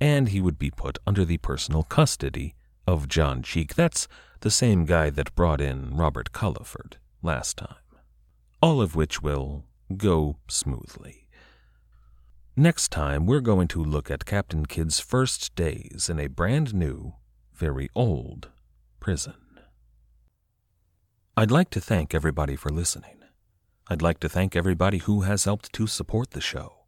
and 0.00 0.28
he 0.28 0.40
would 0.40 0.58
be 0.58 0.70
put 0.70 0.98
under 1.06 1.24
the 1.24 1.38
personal 1.38 1.82
custody 1.82 2.54
of 2.86 3.08
John 3.08 3.42
Cheek. 3.42 3.74
That's 3.74 4.08
the 4.40 4.50
same 4.50 4.84
guy 4.84 5.10
that 5.10 5.34
brought 5.34 5.60
in 5.60 5.96
Robert 5.96 6.32
Culliford 6.32 6.96
last 7.22 7.58
time. 7.58 7.74
All 8.62 8.80
of 8.80 8.94
which 8.94 9.22
will 9.22 9.64
go 9.96 10.36
smoothly. 10.48 11.26
Next 12.56 12.90
time, 12.90 13.26
we're 13.26 13.40
going 13.40 13.68
to 13.68 13.84
look 13.84 14.10
at 14.10 14.24
Captain 14.24 14.66
Kidd's 14.66 15.00
first 15.00 15.54
days 15.54 16.08
in 16.10 16.18
a 16.18 16.26
brand 16.26 16.74
new, 16.74 17.14
very 17.54 17.88
old 17.94 18.48
prison. 18.98 19.34
I'd 21.36 21.50
like 21.50 21.70
to 21.70 21.80
thank 21.80 22.14
everybody 22.14 22.56
for 22.56 22.70
listening. 22.70 23.19
I'd 23.92 24.02
like 24.02 24.20
to 24.20 24.28
thank 24.28 24.54
everybody 24.54 24.98
who 24.98 25.22
has 25.22 25.46
helped 25.46 25.72
to 25.72 25.88
support 25.88 26.30
the 26.30 26.40
show. 26.40 26.84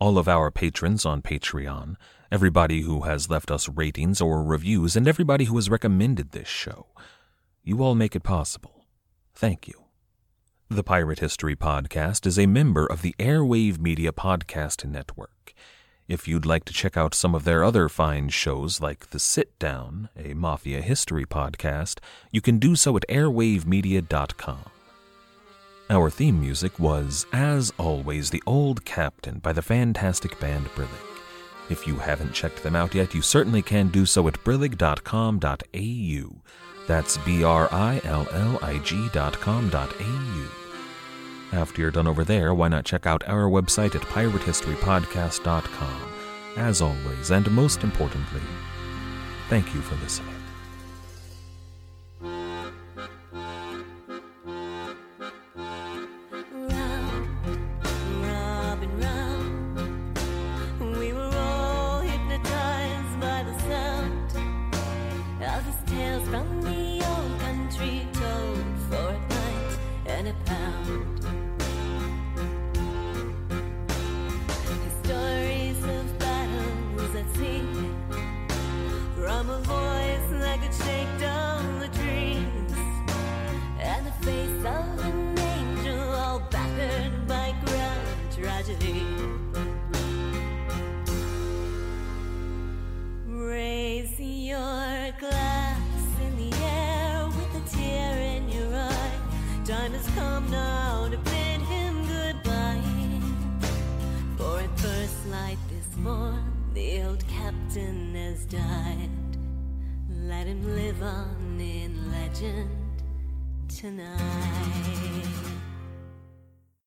All 0.00 0.16
of 0.16 0.26
our 0.26 0.50
patrons 0.50 1.04
on 1.04 1.20
Patreon, 1.20 1.96
everybody 2.32 2.80
who 2.80 3.02
has 3.02 3.28
left 3.28 3.50
us 3.50 3.68
ratings 3.68 4.22
or 4.22 4.42
reviews, 4.42 4.96
and 4.96 5.06
everybody 5.06 5.44
who 5.44 5.56
has 5.56 5.68
recommended 5.68 6.30
this 6.30 6.48
show. 6.48 6.86
You 7.62 7.82
all 7.82 7.94
make 7.94 8.16
it 8.16 8.22
possible. 8.22 8.86
Thank 9.34 9.68
you. 9.68 9.74
The 10.70 10.82
Pirate 10.82 11.18
History 11.18 11.54
Podcast 11.54 12.26
is 12.26 12.38
a 12.38 12.46
member 12.46 12.86
of 12.86 13.02
the 13.02 13.14
Airwave 13.18 13.78
Media 13.78 14.10
Podcast 14.10 14.82
Network. 14.86 15.52
If 16.08 16.26
you'd 16.26 16.46
like 16.46 16.64
to 16.64 16.72
check 16.72 16.96
out 16.96 17.12
some 17.12 17.34
of 17.34 17.44
their 17.44 17.64
other 17.64 17.90
fine 17.90 18.30
shows 18.30 18.80
like 18.80 19.10
The 19.10 19.18
Sit 19.18 19.58
Down, 19.58 20.08
a 20.16 20.32
mafia 20.32 20.80
history 20.80 21.26
podcast, 21.26 21.98
you 22.32 22.40
can 22.40 22.58
do 22.58 22.76
so 22.76 22.96
at 22.96 23.04
airwavemedia.com. 23.10 24.70
Our 25.88 26.10
theme 26.10 26.40
music 26.40 26.80
was, 26.80 27.26
as 27.32 27.72
always, 27.78 28.30
The 28.30 28.42
Old 28.44 28.84
Captain 28.84 29.38
by 29.38 29.52
the 29.52 29.62
fantastic 29.62 30.40
band 30.40 30.66
Brillig. 30.74 30.88
If 31.70 31.86
you 31.86 31.94
haven't 31.96 32.32
checked 32.32 32.64
them 32.64 32.74
out 32.74 32.92
yet, 32.94 33.14
you 33.14 33.22
certainly 33.22 33.62
can 33.62 33.86
do 33.88 34.04
so 34.04 34.26
at 34.26 34.42
brillig.com.au. 34.44 36.42
That's 36.86 37.16
B 37.18 37.44
R 37.44 37.68
I 37.72 38.00
L 38.04 38.26
L 38.32 38.58
I 38.62 38.78
G.com.au. 38.78 40.48
After 41.52 41.80
you're 41.80 41.92
done 41.92 42.08
over 42.08 42.24
there, 42.24 42.52
why 42.52 42.66
not 42.68 42.84
check 42.84 43.06
out 43.06 43.26
our 43.28 43.48
website 43.48 43.94
at 43.94 44.02
piratehistorypodcast.com. 44.02 46.12
As 46.56 46.82
always, 46.82 47.30
and 47.30 47.48
most 47.50 47.84
importantly, 47.84 48.40
thank 49.48 49.72
you 49.74 49.80
for 49.82 49.94
listening. 50.02 50.35